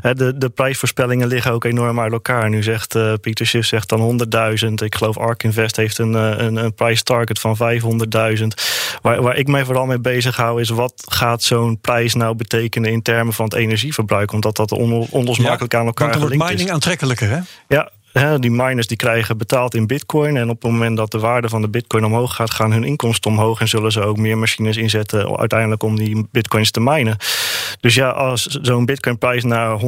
de, 0.00 0.38
de 0.38 0.48
prijsvoorspellingen 0.48 1.28
liggen 1.28 1.52
ook 1.52 1.64
enorm 1.64 2.00
uit 2.00 2.12
elkaar. 2.12 2.48
Nu 2.48 2.62
zegt 2.62 2.98
Pieter 3.20 3.46
Schiff 3.46 3.68
zegt 3.68 3.88
dan 3.88 4.20
100.000. 4.66 4.72
Ik 4.74 4.94
geloof 4.94 5.18
ARK 5.18 5.42
Invest 5.42 5.76
heeft 5.76 5.98
een, 5.98 6.14
een, 6.14 6.56
een 6.56 6.74
prijstarget 6.74 7.38
van 7.38 7.56
500.000. 7.56 8.46
Waar, 9.02 9.22
waar 9.22 9.36
ik 9.36 9.48
mij 9.48 9.64
vooral 9.64 9.86
mee 9.86 10.00
bezig 10.00 10.36
hou 10.36 10.60
is 10.60 10.68
wat 10.68 11.04
gaat 11.08 11.42
zo'n 11.42 11.78
prijs 11.80 12.14
nou 12.14 12.34
betekenen 12.34 12.90
in 12.90 13.02
termen 13.02 13.34
van 13.34 13.44
het 13.44 13.54
energieverbruik? 13.54 14.32
Omdat 14.32 14.56
dat 14.56 14.72
on, 14.72 15.06
onlosmakelijk 15.10 15.72
ja, 15.72 15.78
aan 15.78 15.86
elkaar 15.86 16.12
gelinkt 16.12 16.32
is. 16.32 16.38
dan 16.38 16.38
wordt 16.38 16.52
mining 16.52 16.70
aantrekkelijker, 16.70 17.28
hè? 17.28 17.38
Ja, 17.68 17.90
die 18.40 18.50
miners 18.50 18.86
die 18.86 18.96
krijgen 18.96 19.38
betaald 19.38 19.74
in 19.74 19.86
bitcoin. 19.86 20.36
En 20.36 20.50
op 20.50 20.62
het 20.62 20.70
moment 20.72 20.96
dat 20.96 21.10
de 21.10 21.18
waarde 21.18 21.48
van 21.48 21.60
de 21.60 21.68
bitcoin 21.68 22.04
omhoog 22.04 22.34
gaat, 22.34 22.50
gaan 22.50 22.72
hun 22.72 22.84
inkomsten 22.84 23.30
omhoog. 23.30 23.60
En 23.60 23.68
zullen 23.68 23.92
ze 23.92 24.00
ook 24.00 24.16
meer 24.16 24.38
machines 24.38 24.76
inzetten 24.76 25.38
uiteindelijk 25.38 25.82
om 25.82 25.96
die 25.96 26.26
bitcoins 26.30 26.70
te 26.70 26.80
minen. 26.80 27.16
Dus 27.80 27.94
ja, 27.94 28.08
als 28.08 28.42
zo'n 28.46 28.84
bitcoinprijs 28.84 29.44
naar 29.44 29.80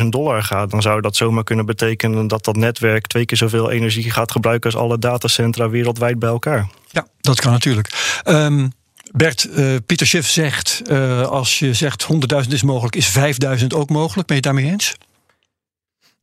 100.000 0.00 0.06
dollar 0.08 0.42
gaat, 0.42 0.70
dan 0.70 0.82
zou 0.82 1.00
dat 1.00 1.16
zomaar 1.16 1.44
kunnen 1.44 1.66
betekenen 1.66 2.26
dat 2.26 2.44
dat 2.44 2.56
netwerk 2.56 3.06
twee 3.06 3.24
keer 3.24 3.38
zoveel 3.38 3.70
energie 3.70 4.10
gaat 4.10 4.30
gebruiken 4.30 4.72
als 4.72 4.80
alle 4.80 4.98
datacentra 4.98 5.68
wereldwijd 5.68 6.18
bij 6.18 6.28
elkaar. 6.28 6.68
Ja, 6.90 7.06
dat 7.20 7.40
kan 7.40 7.52
natuurlijk. 7.52 8.20
Um... 8.24 8.72
Bert, 9.12 9.48
uh, 9.56 9.76
Pieter 9.86 10.06
Schiff 10.06 10.28
zegt, 10.28 10.82
uh, 10.90 11.22
als 11.22 11.58
je 11.58 11.74
zegt 11.74 12.06
100.000 12.44 12.48
is 12.48 12.62
mogelijk, 12.62 12.96
is 12.96 13.18
5.000 13.60 13.66
ook 13.74 13.90
mogelijk. 13.90 14.26
Ben 14.26 14.36
je 14.36 14.42
het 14.42 14.42
daarmee 14.42 14.72
eens? 14.72 14.94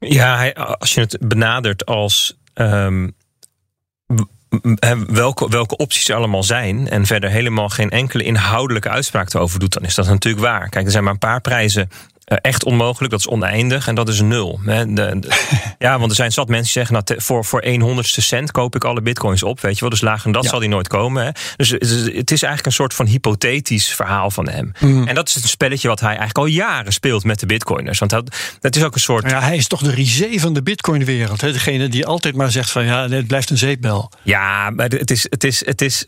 Ja, 0.04 0.50
als 0.52 0.94
je 0.94 1.00
het 1.00 1.18
benadert 1.20 1.86
als 1.86 2.38
um, 2.54 3.16
welke, 5.08 5.50
welke 5.50 5.78
opties 5.78 6.10
er 6.10 6.16
allemaal 6.16 6.44
zijn 6.44 6.90
en 6.90 7.06
verder 7.06 7.30
helemaal 7.30 7.70
geen 7.70 7.90
enkele 7.90 8.24
inhoudelijke 8.24 8.90
uitspraak 8.90 9.34
erover 9.34 9.60
doet, 9.60 9.74
dan 9.74 9.84
is 9.84 9.96
dat 9.96 10.08
natuurlijk 10.08 10.44
waar. 10.44 10.70
Kijk, 10.70 10.86
er 10.86 10.92
zijn 10.92 11.04
maar 11.04 11.14
een 11.14 11.20
paar 11.20 11.42
prijzen 11.42 11.90
echt 12.26 12.64
onmogelijk, 12.64 13.12
dat 13.12 13.20
is 13.20 13.28
oneindig 13.28 13.88
en 13.88 13.96
dat 13.96 14.10
is 14.10 14.22
nul. 14.22 14.60
De, 14.64 15.20
ja, 15.80 16.00
want 16.00 16.10
er 16.10 16.16
zijn 16.16 16.32
zat 16.32 16.48
mensen 16.48 16.64
die 16.64 16.84
zeggen, 16.86 17.04
nou, 17.06 17.22
voor, 17.22 17.46
voor 17.46 17.60
1 17.60 17.82
honderdste 17.82 18.22
cent 18.22 18.52
koop 18.52 18.76
ik 18.76 18.84
alle 18.84 19.02
bitcoins 19.02 19.44
op, 19.44 19.62
weet 19.62 19.74
je 19.74 19.80
wel. 19.80 19.90
Dus 19.90 20.02
lager 20.02 20.24
dan 20.24 20.42
dat 20.42 20.52
zal 20.52 20.60
die 20.60 20.70
nooit 20.70 20.88
komen. 20.88 21.24
Hè. 21.26 21.32
Dus 21.56 21.70
het 21.70 22.32
is 22.32 22.42
eigenlijk 22.42 22.66
een 22.66 22.72
soort 22.72 22.94
van 22.94 23.06
hypothetisch 23.06 23.94
verhaal 23.94 24.32
van 24.32 24.50
hem. 24.50 24.72
Mm. 24.80 25.08
En 25.08 25.16
dat 25.16 25.30
is 25.30 25.36
een 25.36 25.42
spelletje 25.50 25.88
wat 25.88 26.00
hij 26.00 26.10
eigenlijk 26.10 26.38
al 26.38 26.46
jaren 26.46 26.94
speelt 26.94 27.24
met 27.24 27.40
de 27.40 27.46
bitcoiners. 27.46 28.00
Want 28.00 28.12
dat, 28.12 28.36
dat 28.60 28.76
is 28.76 28.84
ook 28.84 28.94
een 28.94 29.02
soort... 29.02 29.30
Ja, 29.30 29.42
hij 29.42 29.58
is 29.58 29.68
toch 29.68 29.82
de 29.82 29.92
risé 29.92 30.40
van 30.40 30.54
de 30.54 30.64
bitcoinwereld. 30.64 31.42
Hè? 31.42 31.52
Degene 31.52 31.90
die 31.90 32.06
altijd 32.06 32.36
maar 32.36 32.52
zegt 32.52 32.72
van, 32.72 32.86
ja, 32.86 33.10
het 33.10 33.28
blijft 33.28 33.50
een 33.50 33.58
zeepbel. 33.58 34.12
Ja, 34.22 34.70
maar 34.70 34.88
het 34.90 35.12
is... 35.12 35.26
Het 35.30 35.44
is, 35.44 35.66
het 35.66 35.82
is 35.82 36.06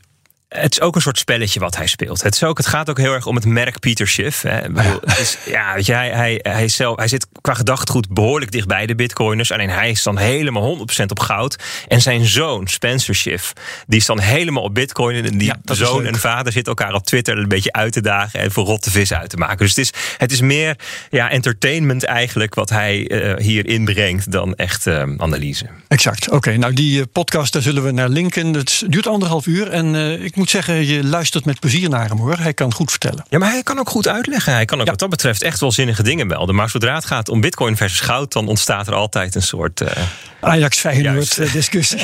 het 0.56 0.72
is 0.72 0.82
ook 0.82 0.96
een 0.96 1.02
soort 1.02 1.18
spelletje 1.18 1.60
wat 1.60 1.78
hij 1.78 1.88
speelt. 1.88 2.24
Het, 2.24 2.36
is 2.36 2.44
ook, 2.44 2.58
het 2.58 2.68
gaat 2.68 2.90
ook 2.90 2.98
heel 2.98 3.14
erg 3.14 3.26
om 3.26 3.36
het 3.36 3.46
merk 3.46 3.80
Peter 3.80 4.08
Schiff. 4.08 4.42
Hè. 4.42 4.70
Bedoel, 4.70 5.00
is, 5.20 5.38
ja, 5.46 5.74
weet 5.74 5.86
je, 5.86 5.94
hij, 5.94 6.10
hij, 6.10 6.40
hij, 6.42 6.68
zelf, 6.68 6.98
hij 6.98 7.08
zit 7.08 7.28
qua 7.42 7.54
gedachtegoed 7.54 8.10
behoorlijk 8.10 8.52
dicht 8.52 8.68
bij 8.68 8.86
de 8.86 8.96
bitcoiners. 8.96 9.52
Alleen 9.52 9.70
hij 9.70 9.90
is 9.90 10.04
dan 10.04 10.18
helemaal 10.18 10.78
100% 10.78 11.06
op 11.08 11.20
goud. 11.20 11.64
En 11.88 12.02
zijn 12.02 12.26
zoon, 12.26 12.68
Spencer 12.68 13.16
Schiff, 13.16 13.54
die 13.88 14.00
is 14.00 14.06
dan 14.06 14.20
helemaal 14.20 14.64
op 14.64 14.74
bitcoin. 14.74 15.26
En 15.26 15.38
die 15.38 15.54
zoon 15.64 16.06
en 16.06 16.16
vader 16.16 16.52
zitten 16.52 16.74
elkaar 16.76 16.94
op 16.94 17.06
Twitter 17.06 17.38
een 17.38 17.48
beetje 17.48 17.72
uit 17.72 17.94
te 17.94 18.02
dagen. 18.02 18.40
En 18.40 18.52
voor 18.52 18.66
rotte 18.66 18.92
vis 18.92 19.14
uit 19.14 19.30
te 19.30 19.38
maken. 19.38 19.58
Dus 19.58 19.70
het 19.70 19.78
is, 19.78 19.92
het 20.18 20.32
is 20.32 20.42
meer 20.42 20.76
ja, 21.10 21.30
entertainment 21.30 22.04
eigenlijk 22.04 22.56
wat 22.56 22.70
hij 22.70 23.10
uh, 23.12 23.38
hier 23.38 23.66
inbrengt 23.66 24.32
dan 24.32 24.56
echt 24.56 24.86
uh, 24.86 25.02
analyse. 25.18 25.66
Exact. 25.88 26.30
Oké, 26.30 26.58
nou 26.58 26.74
die 26.74 27.06
podcast 27.06 27.54
daar 27.54 27.62
zullen 27.62 27.84
we 27.84 27.92
naar 27.92 28.10
linken. 28.10 28.54
Het 28.54 28.84
duurt 28.88 29.08
anderhalf 29.08 29.46
uur 29.46 29.70
en 29.70 29.94
uh, 29.94 30.24
ik 30.24 30.36
moet 30.36 30.45
moet 30.46 30.54
zeggen, 30.66 30.86
je 30.86 31.04
luistert 31.04 31.46
met 31.46 31.60
plezier 31.60 31.90
naar 31.90 32.08
hem 32.10 32.18
hoor. 32.18 32.38
Hij 32.38 32.54
kan 32.54 32.74
goed 32.74 32.90
vertellen. 32.92 33.26
Ja, 33.30 33.38
maar 33.40 33.50
hij 33.52 33.64
kan 33.64 33.80
ook 33.80 33.90
goed 33.90 34.08
uitleggen. 34.08 34.54
Hij 34.54 34.66
kan 34.66 34.78
ook 34.80 34.86
Ja. 34.86 34.92
wat 34.92 35.00
dat 35.00 35.10
betreft 35.10 35.42
echt 35.42 35.60
wel 35.60 35.72
zinnige 35.72 36.04
dingen 36.04 36.28
melden. 36.28 36.56
Maar 36.56 36.70
zodra 36.70 36.96
het 36.96 37.06
gaat 37.06 37.30
om 37.30 37.42
bitcoin 37.42 37.78
versus 37.78 38.00
goud... 38.00 38.32
dan 38.34 38.48
ontstaat 38.48 38.88
er 38.88 38.94
altijd 38.94 39.36
een 39.36 39.42
soort... 39.42 39.82
eh, 39.82 40.04
Ajax 40.42 40.78
Feyenoord 40.80 41.14
Juist. 41.16 41.38
eh, 41.38 41.52
discussie. 41.54 42.00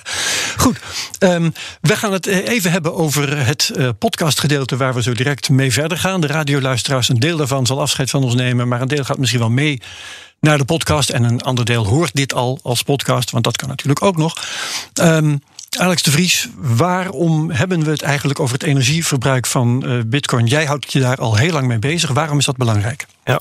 Goed, 0.56 0.78
ehm, 1.18 1.50
we 1.80 1.96
gaan 1.96 2.12
het 2.12 2.26
eh, 2.26 2.48
even 2.48 2.70
hebben 2.72 2.94
over 2.94 3.46
het 3.46 3.72
podcastgedeelte 3.98 4.76
waar 4.76 4.94
we 4.94 5.02
zo 5.02 5.12
direct 5.12 5.48
mee 5.50 5.72
verder 5.72 5.98
gaan. 5.98 6.20
De 6.20 6.26
radioluisteraars, 6.26 7.08
een 7.08 7.20
deel 7.20 7.36
daarvan 7.36 7.66
zal 7.66 7.80
afscheid 7.80 8.10
van 8.10 8.24
ons 8.24 8.34
nemen, 8.34 8.68
maar 8.68 8.80
een 8.80 8.88
deel 8.88 9.04
gaat 9.04 9.18
misschien 9.18 9.40
wel 9.40 9.50
mee 9.50 9.80
naar 10.40 10.58
de 10.58 10.64
podcast 10.64 11.10
en 11.10 11.24
een 11.24 11.40
ander 11.40 11.64
deel 11.64 11.86
hoort 11.86 12.10
dit 12.14 12.34
al 12.34 12.58
als 12.62 12.82
podcast, 12.82 13.30
want 13.30 13.44
dat 13.44 13.56
kan 13.56 13.68
natuurlijk 13.68 14.02
ook 14.02 14.16
nog. 14.16 14.44
Ehm, 14.94 15.36
Alex 15.78 16.02
de 16.02 16.10
Vries, 16.10 16.48
waarom 16.56 17.50
hebben 17.50 17.84
we 17.84 17.90
het 17.90 18.02
eigenlijk 18.02 18.40
over 18.40 18.54
het 18.54 18.62
energieverbruik 18.62 19.46
van 19.46 19.86
eh, 19.86 19.98
Bitcoin? 20.06 20.46
Jij 20.46 20.64
houdt 20.64 20.92
je 20.92 21.00
daar 21.00 21.16
al 21.16 21.36
heel 21.36 21.52
lang 21.52 21.66
mee 21.66 21.78
bezig. 21.78 22.10
Waarom 22.10 22.38
is 22.38 22.44
dat 22.44 22.56
belangrijk? 22.56 23.06
Ja. 23.24 23.40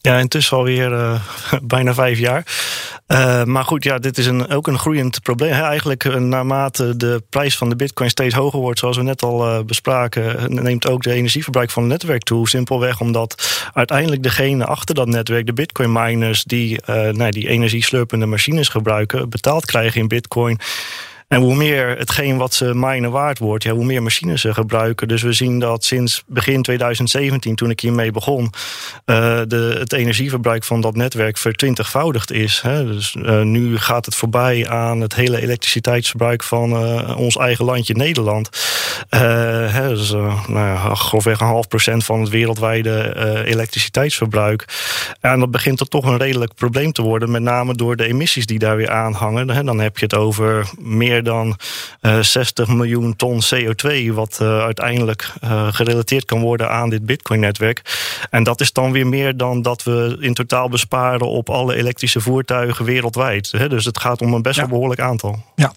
Ja, 0.00 0.18
intussen 0.18 0.56
alweer 0.56 0.92
eh, 0.92 1.20
bijna 1.62 1.94
vijf 1.94 2.18
jaar. 2.18 2.46
Eh, 3.06 3.44
maar 3.44 3.64
goed, 3.64 3.84
ja, 3.84 3.98
dit 3.98 4.18
is 4.18 4.26
een, 4.26 4.48
ook 4.48 4.66
een 4.66 4.78
groeiend 4.78 5.22
probleem. 5.22 5.52
Eigenlijk 5.52 6.18
naarmate 6.18 6.96
de 6.96 7.22
prijs 7.30 7.56
van 7.56 7.68
de 7.68 7.76
bitcoin 7.76 8.10
steeds 8.10 8.34
hoger 8.34 8.60
wordt... 8.60 8.78
zoals 8.78 8.96
we 8.96 9.02
net 9.02 9.22
al 9.22 9.64
bespraken... 9.64 10.54
neemt 10.62 10.88
ook 10.88 11.02
de 11.02 11.12
energieverbruik 11.12 11.70
van 11.70 11.82
het 11.82 11.92
netwerk 11.92 12.22
toe. 12.22 12.48
Simpelweg 12.48 13.00
omdat 13.00 13.62
uiteindelijk 13.72 14.22
degene 14.22 14.64
achter 14.64 14.94
dat 14.94 15.08
netwerk... 15.08 15.46
de 15.46 15.52
bitcoin 15.52 15.92
miners 15.92 16.44
die 16.44 16.80
nou, 17.12 17.30
die 17.30 17.48
energieslurpende 17.48 18.26
machines 18.26 18.68
gebruiken... 18.68 19.28
betaald 19.28 19.64
krijgen 19.64 20.00
in 20.00 20.08
bitcoin... 20.08 20.60
En 21.28 21.40
hoe 21.40 21.54
meer 21.54 21.98
hetgeen 21.98 22.36
wat 22.36 22.54
ze 22.54 22.74
minen 22.74 23.10
waard 23.10 23.38
wordt, 23.38 23.64
ja, 23.64 23.72
hoe 23.72 23.84
meer 23.84 24.02
machines 24.02 24.40
ze 24.40 24.54
gebruiken. 24.54 25.08
Dus 25.08 25.22
we 25.22 25.32
zien 25.32 25.58
dat 25.58 25.84
sinds 25.84 26.22
begin 26.26 26.62
2017, 26.62 27.54
toen 27.54 27.70
ik 27.70 27.80
hiermee 27.80 28.10
begon, 28.10 28.52
eh, 29.04 29.40
de, 29.46 29.76
het 29.78 29.92
energieverbruik 29.92 30.64
van 30.64 30.80
dat 30.80 30.96
netwerk 30.96 31.36
vertwintigvoudigd 31.36 32.32
is. 32.32 32.60
Hè. 32.62 32.86
Dus 32.86 33.16
eh, 33.22 33.40
nu 33.40 33.78
gaat 33.78 34.04
het 34.04 34.14
voorbij 34.14 34.68
aan 34.68 35.00
het 35.00 35.14
hele 35.14 35.40
elektriciteitsverbruik 35.40 36.42
van 36.42 36.72
eh, 36.72 37.18
ons 37.18 37.36
eigen 37.36 37.64
landje 37.64 37.94
Nederland. 37.94 38.48
Hè, 39.08 39.88
dus, 39.88 40.10
nou 40.10 40.46
ja, 40.48 40.94
een 41.10 41.36
half 41.36 41.68
procent 41.68 42.04
van 42.04 42.20
het 42.20 42.28
wereldwijde 42.28 43.14
elektriciteitsverbruik. 43.44 44.64
En 45.20 45.40
dat 45.40 45.50
begint 45.50 45.80
er 45.80 45.88
toch 45.88 46.04
een 46.04 46.16
redelijk 46.16 46.54
probleem 46.54 46.92
te 46.92 47.02
worden, 47.02 47.30
met 47.30 47.42
name 47.42 47.74
door 47.74 47.96
de 47.96 48.06
emissies 48.06 48.46
die 48.46 48.58
daar 48.58 48.76
weer 48.76 48.90
aan 48.90 49.12
hangen. 49.12 49.50
Hè. 49.50 49.64
Dan 49.64 49.80
heb 49.80 49.98
je 49.98 50.04
het 50.04 50.14
over 50.14 50.70
meer 50.78 51.15
dan 51.24 51.56
eh 52.00 52.18
60 52.20 52.68
miljoen 52.68 53.16
ton 53.16 53.40
CO2, 53.54 54.12
wat 54.12 54.38
eh, 54.40 54.60
uiteindelijk 54.60 55.32
eh, 55.40 55.66
gerelateerd 55.70 56.24
kan 56.24 56.40
worden 56.40 56.70
aan 56.70 56.90
dit 56.90 57.06
Bitcoin-netwerk. 57.06 57.82
En 58.30 58.42
dat 58.42 58.60
is 58.60 58.72
dan 58.72 58.92
weer 58.92 59.06
meer 59.06 59.36
dan 59.36 59.62
dat 59.62 59.82
we 59.82 60.16
in 60.20 60.34
totaal 60.34 60.68
besparen 60.68 61.28
op 61.28 61.50
alle 61.50 61.74
elektrische 61.76 62.20
voertuigen 62.20 62.84
wereldwijd. 62.84 63.52
Hè. 63.56 63.68
Dus 63.68 63.84
het 63.84 63.98
gaat 63.98 64.20
om 64.20 64.34
een 64.34 64.42
best 64.42 64.56
wel 64.56 64.64
Ja. 64.64 64.70
behoorlijk 64.70 65.00
aantal. 65.00 65.42
Ja, 65.54 65.72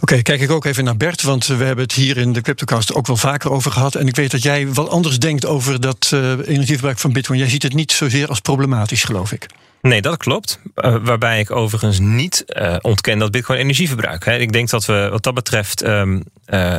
oké, 0.00 0.22
kijk 0.22 0.40
ik 0.40 0.50
ook 0.50 0.64
even 0.64 0.84
naar 0.84 0.96
Bert, 0.96 1.22
want 1.22 1.46
we 1.46 1.64
hebben 1.64 1.84
het 1.84 1.92
hier 1.94 2.16
in 2.16 2.32
de 2.32 2.40
Cryptocast 2.40 2.94
ook 2.94 3.06
wel 3.06 3.16
vaker 3.16 3.50
over 3.50 3.70
gehad. 3.72 3.94
En 3.94 4.06
ik 4.06 4.16
weet 4.16 4.30
dat 4.30 4.42
jij 4.42 4.72
wel 4.72 4.90
anders 4.90 5.18
denkt 5.18 5.46
over 5.46 5.80
dat 5.80 6.10
eh, 6.14 6.30
energieverbruik 6.30 6.98
van 6.98 7.12
Bitcoin. 7.12 7.38
Jij 7.38 7.48
ziet 7.48 7.62
het 7.62 7.74
niet 7.74 7.92
zozeer 7.92 8.28
als 8.28 8.40
problematisch, 8.40 9.04
geloof 9.04 9.32
ik. 9.32 9.46
Nee, 9.82 10.02
dat 10.02 10.16
klopt. 10.16 10.58
Eh, 10.74 10.96
waarbij 11.02 11.40
ik 11.40 11.50
overigens 11.50 11.98
niet 11.98 12.44
eh, 12.44 12.76
ontken 12.80 13.18
dat 13.18 13.30
Bitcoin 13.30 13.58
energie 13.58 13.88
verbruikt. 13.88 14.26
Ik 14.26 14.52
denk 14.52 14.70
dat 14.70 14.84
we 14.84 15.08
wat 15.10 15.22
dat 15.22 15.34
betreft 15.34 15.82
ehm, 15.82 16.20
eh, 16.44 16.78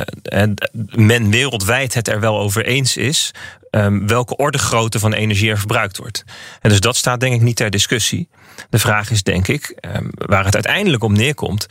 men 0.90 1.30
wereldwijd 1.30 1.94
het 1.94 2.08
er 2.08 2.20
wel 2.20 2.38
over 2.38 2.66
eens 2.66 2.96
is. 2.96 3.30
ehm, 3.70 4.06
welke 4.06 4.36
orde 4.36 4.58
grootte 4.58 4.98
van 4.98 5.12
energie 5.12 5.50
er 5.50 5.58
verbruikt 5.58 5.96
wordt. 5.96 6.24
Dus 6.60 6.80
dat 6.80 6.96
staat 6.96 7.20
denk 7.20 7.34
ik 7.34 7.40
niet 7.40 7.56
ter 7.56 7.70
discussie. 7.70 8.28
De 8.70 8.78
vraag 8.78 9.10
is 9.10 9.22
denk 9.22 9.48
ik, 9.48 9.74
ehm, 9.80 10.06
waar 10.10 10.44
het 10.44 10.54
uiteindelijk 10.54 11.04
om 11.04 11.12
neerkomt. 11.12 11.66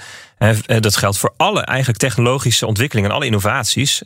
dat 0.65 0.95
geldt 0.95 1.17
voor 1.17 1.33
alle 1.37 1.61
eigenlijk 1.61 1.99
technologische 1.99 2.65
ontwikkelingen 2.65 3.09
en 3.09 3.15
alle 3.15 3.25
innovaties. 3.25 4.03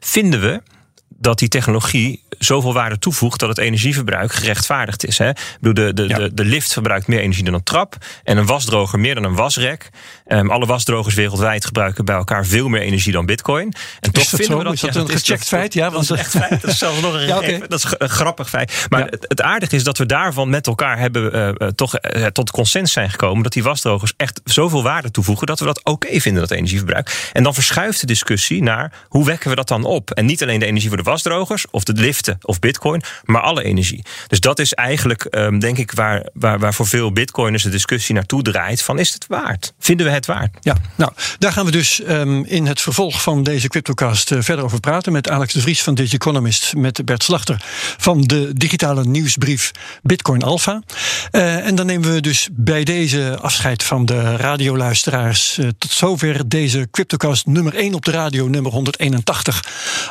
vinden 0.00 0.40
we 0.40 0.62
dat 1.08 1.38
die 1.38 1.48
technologie 1.48 2.22
zoveel 2.38 2.72
waarde 2.72 2.98
toevoegt 2.98 3.40
dat 3.40 3.48
het 3.48 3.58
energieverbruik 3.58 4.32
gerechtvaardigd 4.32 5.06
is. 5.06 5.18
Hè? 5.18 5.28
Ik 5.28 5.56
bedoel, 5.60 5.84
de, 5.86 5.94
de, 5.94 6.08
Ja. 6.08 6.18
de, 6.18 6.34
de 6.34 6.44
lift 6.44 6.72
verbruikt 6.72 7.06
meer 7.06 7.20
energie 7.20 7.44
dan 7.44 7.54
een 7.54 7.62
trap. 7.62 7.96
En 8.24 8.36
een 8.36 8.46
wasdroger 8.46 8.98
meer 8.98 9.14
dan 9.14 9.24
een 9.24 9.34
wasrek. 9.34 9.90
Ehm, 10.24 10.50
alle 10.50 10.66
wasdrogers 10.66 11.14
wereldwijd 11.14 11.64
gebruiken 11.66 12.04
bij 12.04 12.14
elkaar 12.16 12.46
veel 12.46 12.68
meer 12.68 12.80
energie 12.80 13.12
dan 13.12 13.26
bitcoin. 13.26 13.72
En 14.00 14.12
toch 14.12 14.24
vinden 14.28 14.46
zo? 14.46 14.58
we 14.58 14.64
dat, 14.64 14.72
Is 14.72 14.80
dat 14.80 14.94
ja, 14.94 15.00
een 15.00 15.06
gecheckt 15.08 15.38
dat- 15.38 15.48
feit? 15.48 15.74
Ja, 15.74 15.90
dat 15.90 16.02
is 16.02 16.08
want- 16.08 16.20
echt 16.20 16.30
feit. 16.30 16.60
Dat 16.60 16.70
is 16.70 16.78
zelfs 16.78 17.00
nog 17.00 17.14
een, 17.14 17.26
Ja, 17.60 17.66
dat 17.68 17.84
is 17.84 17.94
een 17.98 18.08
grappig 18.08 18.48
feit. 18.48 18.86
Maar 18.88 19.00
Ja. 19.00 19.06
het, 19.10 19.24
het 19.28 19.42
aardige 19.42 19.76
is 19.76 19.84
dat 19.84 19.98
we 19.98 20.06
daarvan 20.06 20.50
met 20.50 20.66
elkaar 20.66 20.98
hebben 20.98 21.32
eh, 21.32 21.48
eh, 21.48 21.68
toch 21.74 21.94
eh, 21.96 22.26
tot 22.26 22.50
consens 22.50 22.92
zijn 22.92 23.10
gekomen 23.10 23.42
dat 23.42 23.52
die 23.52 23.62
wasdrogers 23.62 24.12
echt 24.16 24.40
zoveel 24.44 24.82
waarde 24.82 25.10
toevoegen 25.10 25.46
dat 25.46 25.58
we 25.58 25.64
dat 25.64 25.84
oké 25.84 26.20
vinden, 26.20 26.42
dat 26.42 26.50
energieverbruik. 26.50 27.30
En 27.32 27.42
dan 27.42 27.54
verschuift 27.54 28.00
de 28.00 28.06
discussie 28.06 28.62
naar 28.62 28.92
hoe 29.08 29.24
wekken 29.24 29.50
we 29.50 29.56
dat 29.56 29.68
dan 29.68 29.84
op? 29.84 30.10
En 30.10 30.24
niet 30.26 30.42
alleen 30.42 30.60
de 30.60 30.66
energie 30.66 30.88
voor 30.88 30.96
de 30.98 31.02
wasdrogers 31.02 31.66
of 31.70 31.84
de 31.84 31.92
liften 31.92 32.38
of 32.42 32.58
bitcoin, 32.58 33.02
maar 33.24 33.42
alle 33.42 33.62
energie. 33.64 34.04
Dus 34.28 34.40
dat 34.40 34.58
is 34.58 34.72
eigenlijk, 34.74 35.24
ehm, 35.24 35.58
denk 35.58 35.78
ik, 35.78 35.92
waar, 35.92 36.26
waar, 36.34 36.58
waar 36.58 36.74
voor 36.74 36.86
veel 36.86 37.12
bitcoiners 37.12 37.62
de 37.62 37.68
discussie 37.70 38.14
naartoe 38.14 38.42
draait: 38.42 38.82
van 38.82 38.98
is 38.98 39.12
het 39.12 39.26
waard? 39.28 39.72
Vinden 39.78 40.06
we 40.06 40.12
het 40.14 40.26
waard? 40.26 40.56
Ja, 40.60 40.76
nou, 40.94 41.12
daar 41.38 41.52
gaan 41.52 41.64
we 41.64 41.70
dus 41.70 42.00
ehm, 42.02 42.42
in 42.42 42.66
het 42.66 42.80
vervolg 42.80 43.22
van 43.22 43.42
deze 43.42 43.68
Cryptocast 43.68 44.32
eh, 44.32 44.38
verder 44.40 44.64
over 44.64 44.80
praten. 44.80 45.12
Met 45.12 45.28
Alex 45.28 45.52
de 45.52 45.60
Vries 45.60 45.82
van 45.82 45.94
Digi 45.94 46.14
Economist. 46.14 46.74
Met 46.76 47.04
Bert 47.04 47.22
Slachter 47.22 47.62
van 47.98 48.20
de 48.20 48.50
digitale 48.52 49.04
nieuwsbrief 49.04 49.70
Bitcoin 50.02 50.42
Alpha. 50.42 50.82
Eh, 51.30 51.66
en 51.66 51.74
dan 51.74 51.86
nemen 51.86 52.12
we 52.12 52.20
dus 52.20 52.48
bij 52.52 52.84
deze 52.84 53.38
afscheid 53.40 53.82
van 53.82 54.06
de 54.06 54.36
radioluisteraars. 54.36 55.58
eh, 55.58 55.68
tot 55.78 55.90
zover 55.90 56.48
deze 56.48 56.88
Cryptocast 56.90 57.46
nummer 57.46 57.74
1 57.74 57.94
op 57.94 58.04
de 58.04 58.10
radio, 58.10 58.48
nummer 58.48 58.72
181 58.72 59.64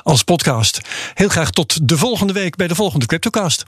als 0.03 0.23
podcast. 0.23 0.81
Heel 1.13 1.29
graag 1.29 1.51
tot 1.51 1.87
de 1.87 1.97
volgende 1.97 2.33
week 2.33 2.55
bij 2.55 2.67
de 2.67 2.75
volgende 2.75 3.05
Cryptocast. 3.05 3.63